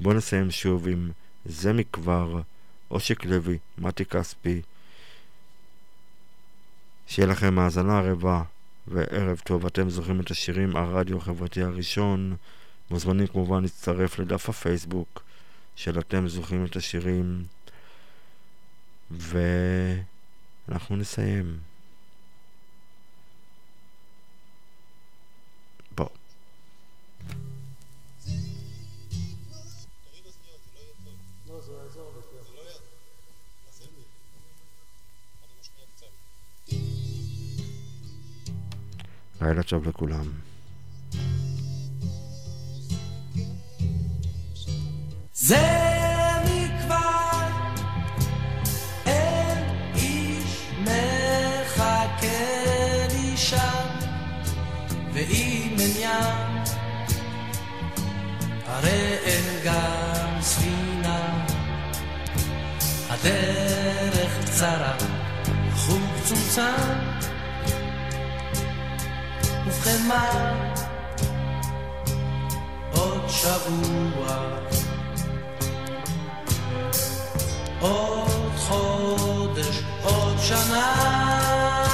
[0.00, 1.10] בואו נסיים שוב עם
[1.44, 2.40] זה מכבר,
[2.90, 4.62] אושיק לוי, מתי כספי.
[7.06, 8.42] שיהיה לכם האזנה ערבה
[8.88, 9.66] וערב טוב.
[9.66, 12.36] אתם זוכרים את השירים, הרדיו החברתי הראשון.
[12.90, 15.22] מוזמנים כמובן להצטרף לדף הפייסבוק
[15.76, 17.44] של אתם זוכרים את השירים.
[19.10, 21.71] ואנחנו נסיים.
[39.42, 40.24] לילה טוב לכולם.
[45.34, 45.68] זה
[46.44, 47.48] מכבר
[49.06, 49.58] אין
[49.94, 52.26] איש מחכה
[53.14, 53.88] לי שם,
[55.12, 56.62] ואם אין ים,
[58.66, 61.46] הרי אין גם ספינה.
[63.10, 64.96] הדרך קצרה,
[65.74, 67.11] חוג צומצם.
[70.08, 70.52] מה?
[72.92, 74.36] עוד שבוע
[77.80, 81.91] עוד חודש, עוד שנה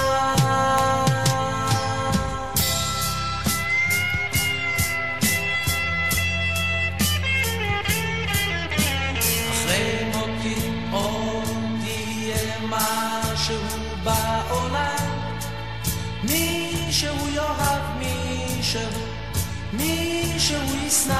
[21.08, 21.16] שהוא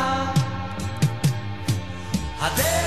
[2.49, 2.78] ישנא.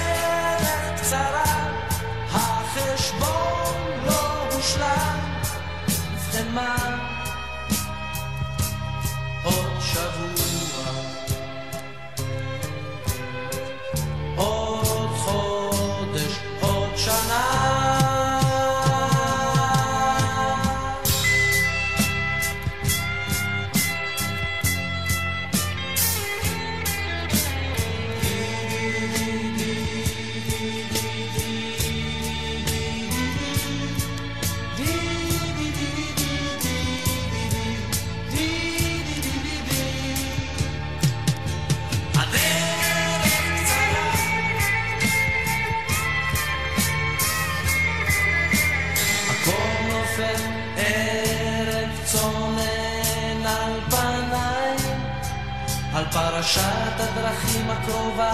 [56.41, 58.33] פרשת הדרכים הקרובה,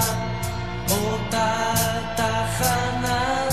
[0.89, 1.73] אותה
[2.15, 3.47] תחנה.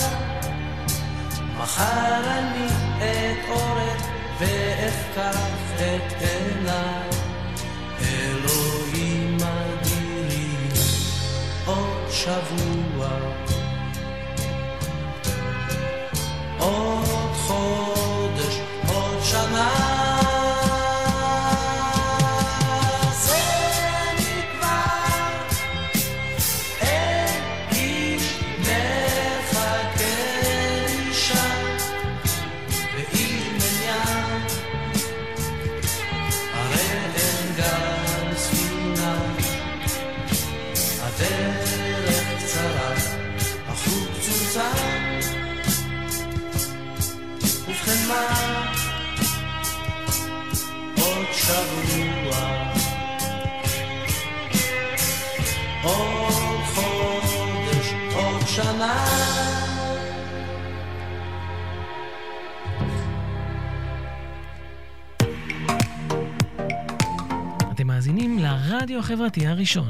[1.57, 2.67] מחר אני
[2.97, 3.97] אתעורר
[4.39, 5.39] ואפקח
[5.77, 6.14] את
[68.75, 69.87] לרדיו החברתי הראשון.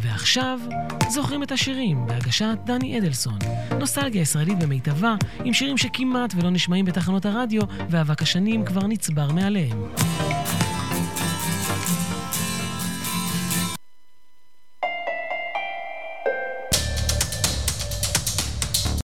[0.00, 0.60] ועכשיו,
[1.08, 3.38] זוכרים את השירים בהגשת דני אדלסון.
[3.78, 5.14] נוסטלגיה ישראלית במיטבה,
[5.44, 10.05] עם שירים שכמעט ולא נשמעים בתחנות הרדיו, ואבק השנים כבר נצבר מעליהם.